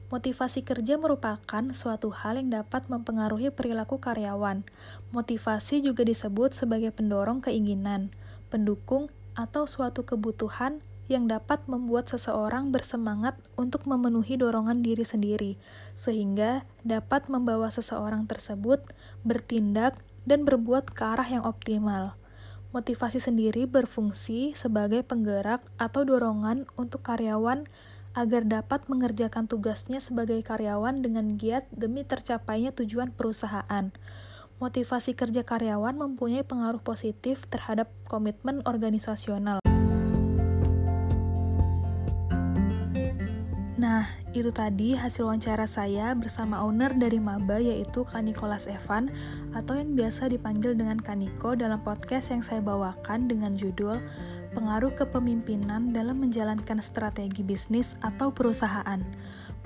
Motivasi 0.10 0.66
kerja 0.66 0.98
merupakan 0.98 1.62
suatu 1.78 2.10
hal 2.10 2.42
yang 2.42 2.50
dapat 2.50 2.90
mempengaruhi 2.90 3.54
perilaku 3.54 4.02
karyawan. 4.02 4.66
Motivasi 5.14 5.86
juga 5.86 6.02
disebut 6.02 6.58
sebagai 6.58 6.90
pendorong 6.90 7.46
keinginan, 7.46 8.10
pendukung, 8.50 9.14
atau 9.38 9.70
suatu 9.70 10.02
kebutuhan 10.02 10.82
yang 11.08 11.28
dapat 11.28 11.64
membuat 11.72 12.12
seseorang 12.12 12.72
bersemangat 12.72 13.40
untuk 13.56 13.88
memenuhi 13.88 14.36
dorongan 14.36 14.84
diri 14.84 15.08
sendiri, 15.08 15.52
sehingga 15.96 16.68
dapat 16.84 17.32
membawa 17.32 17.72
seseorang 17.72 18.28
tersebut 18.28 18.84
bertindak 19.24 20.00
dan 20.28 20.44
berbuat 20.44 20.92
ke 20.92 21.04
arah 21.04 21.28
yang 21.28 21.48
optimal. 21.48 22.20
Motivasi 22.76 23.24
sendiri 23.24 23.64
berfungsi 23.64 24.52
sebagai 24.54 25.00
penggerak 25.02 25.64
atau 25.80 26.04
dorongan 26.04 26.68
untuk 26.76 27.00
karyawan 27.00 27.64
agar 28.12 28.44
dapat 28.44 28.84
mengerjakan 28.92 29.48
tugasnya 29.48 30.04
sebagai 30.04 30.44
karyawan 30.44 31.00
dengan 31.06 31.40
giat 31.40 31.70
demi 31.72 32.04
tercapainya 32.04 32.76
tujuan 32.76 33.16
perusahaan. 33.16 33.94
Motivasi 34.58 35.14
kerja 35.14 35.46
karyawan 35.46 35.96
mempunyai 35.96 36.42
pengaruh 36.42 36.82
positif 36.82 37.46
terhadap 37.46 37.94
komitmen 38.10 38.66
organisasional. 38.66 39.67
Itu 44.36 44.52
tadi 44.52 44.92
hasil 44.92 45.24
wawancara 45.24 45.64
saya 45.64 46.12
bersama 46.12 46.60
owner 46.60 46.92
dari 46.92 47.16
Maba 47.16 47.64
yaitu 47.64 48.04
Kak 48.04 48.28
Nicholas 48.28 48.68
Evan 48.68 49.08
atau 49.56 49.80
yang 49.80 49.96
biasa 49.96 50.28
dipanggil 50.28 50.76
dengan 50.76 51.00
Kaniko 51.00 51.56
dalam 51.56 51.80
podcast 51.80 52.36
yang 52.36 52.44
saya 52.44 52.60
bawakan 52.60 53.32
dengan 53.32 53.56
judul 53.56 53.96
Pengaruh 54.52 54.92
Kepemimpinan 55.00 55.96
dalam 55.96 56.20
Menjalankan 56.20 56.84
Strategi 56.84 57.40
Bisnis 57.46 57.96
atau 58.04 58.34
Perusahaan. 58.34 59.00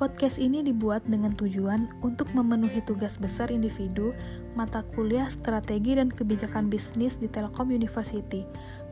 Podcast 0.02 0.42
ini 0.42 0.66
dibuat 0.66 1.06
dengan 1.06 1.38
tujuan 1.38 1.86
untuk 2.02 2.34
memenuhi 2.34 2.82
tugas 2.90 3.22
besar 3.22 3.54
individu 3.54 4.18
mata 4.58 4.82
kuliah 4.98 5.30
strategi 5.30 5.94
dan 5.94 6.10
kebijakan 6.10 6.74
bisnis 6.74 7.22
di 7.22 7.30
Telkom 7.30 7.70
University. 7.70 8.42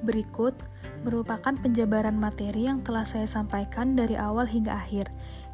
Berikut 0.05 0.53
merupakan 1.01 1.57
penjabaran 1.57 2.13
materi 2.13 2.69
yang 2.69 2.85
telah 2.85 3.09
saya 3.09 3.25
sampaikan 3.25 3.97
dari 3.97 4.21
awal 4.21 4.45
hingga 4.45 4.69
akhir. 4.69 5.09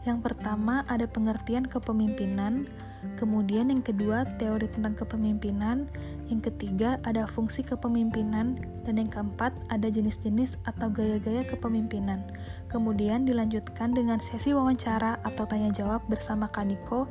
Yang 0.06 0.32
pertama 0.32 0.86
ada 0.86 1.10
pengertian 1.10 1.66
kepemimpinan, 1.66 2.70
kemudian 3.18 3.74
yang 3.74 3.82
kedua 3.82 4.22
teori 4.38 4.70
tentang 4.70 4.94
kepemimpinan, 4.94 5.90
yang 6.30 6.42
ketiga 6.46 7.02
ada 7.10 7.26
fungsi 7.26 7.66
kepemimpinan, 7.66 8.62
dan 8.86 9.02
yang 9.02 9.10
keempat 9.10 9.50
ada 9.74 9.90
jenis-jenis 9.90 10.62
atau 10.70 10.94
gaya-gaya 10.94 11.42
kepemimpinan. 11.50 12.22
Kemudian 12.70 13.26
dilanjutkan 13.26 13.98
dengan 13.98 14.22
sesi 14.22 14.54
wawancara 14.54 15.18
atau 15.26 15.50
tanya 15.50 15.74
jawab 15.74 16.06
bersama 16.06 16.54
Kaniko 16.54 17.10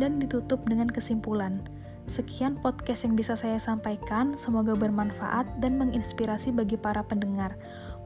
dan 0.00 0.16
ditutup 0.16 0.64
dengan 0.64 0.88
kesimpulan. 0.88 1.60
Sekian 2.08 2.58
podcast 2.58 3.06
yang 3.06 3.14
bisa 3.14 3.36
saya 3.36 3.60
sampaikan, 3.60 4.34
semoga 4.34 4.74
bermanfaat 4.74 5.60
dan 5.62 5.76
menginspirasi 5.78 6.50
bagi 6.50 6.74
para 6.74 7.04
pendengar. 7.04 7.54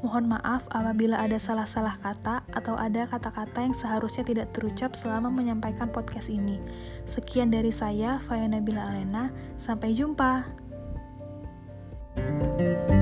Mohon 0.05 0.37
maaf 0.37 0.69
apabila 0.69 1.17
ada 1.17 1.41
salah-salah 1.41 1.97
kata 1.97 2.45
atau 2.53 2.77
ada 2.77 3.09
kata-kata 3.09 3.65
yang 3.65 3.73
seharusnya 3.73 4.21
tidak 4.21 4.53
terucap 4.53 4.93
selama 4.93 5.33
menyampaikan 5.33 5.89
podcast 5.89 6.29
ini. 6.29 6.61
Sekian 7.09 7.49
dari 7.49 7.73
saya, 7.73 8.21
Fayana 8.21 8.61
Bila 8.61 8.85
Alena. 8.85 9.33
Sampai 9.57 9.97
jumpa. 9.97 10.45
thank 12.15 12.91
you 12.91 12.94